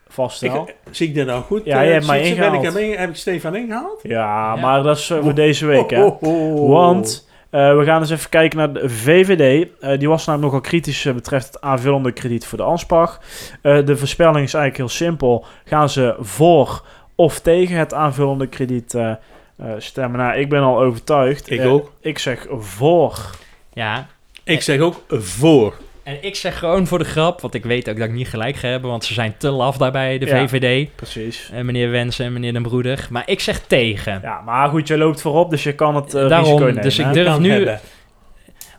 [0.08, 0.68] vaststel.
[0.68, 1.66] ik, zie ik dit nou goed?
[1.66, 2.18] Ja, je hebt mij?
[2.22, 2.64] Ben ik ingehaald.
[2.64, 4.00] hem in- heb ik Stefan ingehaald?
[4.04, 4.56] Ja, Ja.
[4.62, 6.04] maar dat is voor deze week, hè.
[6.04, 6.70] Oh, oh, oh.
[6.70, 9.68] Want we gaan eens even kijken naar de VVD.
[9.80, 13.22] Eh, die was namelijk nogal kritisch eh, betreft het aanvullende krediet voor de Anspach.
[13.62, 15.46] Eh, de voorspelling is eigenlijk heel simpel.
[15.66, 16.86] Gaan ze voor
[17.16, 19.18] of tegen het aanvullende krediet eh, eh,
[19.78, 20.20] stemmen?
[20.20, 21.52] Nou, ik ben al overtuigd.
[21.52, 21.92] Ik Eh, ook.
[22.02, 23.20] Ik zeg voor.
[23.74, 24.08] Ja,
[24.44, 25.74] Ik zeg ook voor.
[26.08, 28.56] En ik zeg gewoon voor de grap, want ik weet ook dat ik niet gelijk
[28.56, 30.48] ga hebben, want ze zijn te laf daarbij, de Ja.
[30.48, 30.96] VVD.
[30.96, 31.50] Precies.
[31.54, 33.08] En meneer Wensen en meneer Den Broeder.
[33.10, 34.20] Maar ik zeg tegen.
[34.22, 36.82] Ja, maar goed, je loopt voorop, dus je kan het eh, Daarom, risico nemen.
[36.82, 37.80] dus ik durf nu- hebben.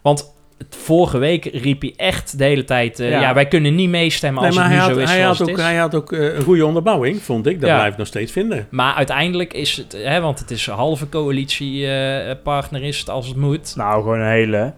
[0.02, 0.36] Want
[0.70, 3.00] vorige week riep hij echt de hele tijd...
[3.00, 3.20] eh, Ja.
[3.20, 3.34] ja.
[3.34, 5.56] wij kunnen niet meestemmen Nee, als het nu had, zo is hij zoals had het
[5.56, 5.68] ook, is.
[5.70, 7.60] hij had ook eh, een goede onderbouwing, vond ik.
[7.60, 7.76] Dat Ja.
[7.76, 8.66] blijf ik nog steeds vinden.
[8.70, 9.92] Maar uiteindelijk is het...
[10.02, 13.72] Hè, want het is een halve coalitiepartner is het als het moet.
[13.76, 14.72] Nou, gewoon een hele.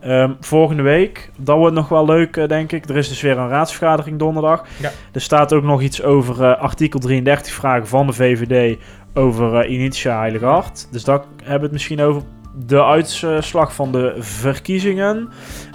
[0.00, 2.88] Ehm, volgende week, dat wordt nog wel leuk, eh, denk ik.
[2.88, 4.64] Er is dus weer een raadsvergadering donderdag.
[4.80, 4.90] Ja.
[5.12, 8.78] Er staat ook nog iets over eh, artikel 33 vragen van de VVD
[9.14, 10.88] over eh Initia Heilige Hart.
[10.92, 12.22] Dus daar hebben we het misschien over.
[12.66, 15.28] De uitslag van de verkiezingen.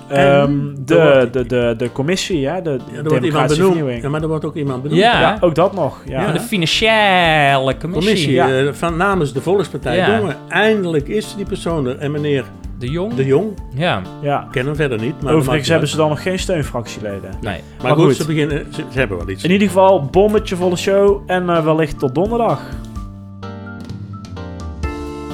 [0.07, 3.63] En Ehm, de, de, de, de commissie, hè, de Ja, er wordt iemand Democratische.
[3.63, 4.01] Vernieuwing.
[4.01, 5.01] Ja, maar er wordt ook iemand benoemd.
[5.01, 6.01] Ja, Ja, ook dat nog.
[6.07, 6.21] Ja.
[6.21, 6.31] Ja.
[6.31, 7.89] de financiële commissie.
[7.91, 8.73] Commissie Ja.
[8.73, 10.21] van namens de Volkspartij.
[10.47, 11.97] Eindelijk is die persoon er.
[11.97, 12.43] En meneer
[12.79, 13.13] De Jong.
[13.13, 14.43] De Jong, Ja, ja.
[14.43, 15.21] ik ken hem verder niet.
[15.21, 17.29] Maar Overigens hebben ze dan nog geen steunfractieleden.
[17.41, 17.61] nee.
[17.77, 18.15] Maar, Maar goed, goed.
[18.15, 19.43] Ze, beginnen, ze, ze hebben wel iets.
[19.43, 22.61] In ieder geval, bommetje volle show en eh, wellicht tot donderdag.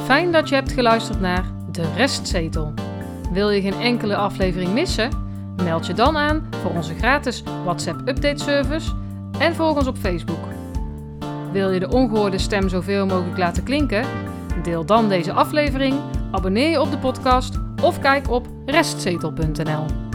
[0.06, 2.74] Fijn dat je hebt geluisterd naar De Restzetel.
[3.34, 5.10] Wil je geen enkele aflevering missen?
[5.64, 8.92] Meld je dan aan voor onze gratis WhatsApp update service
[9.39, 10.39] en volg ons op Facebook.
[11.52, 14.06] Wil je de ongehoorde stem zoveel mogelijk laten klinken?
[14.64, 15.96] Deel dan deze aflevering,
[16.32, 20.11] abonneer je op de podcast of kijk op restzetel.nl.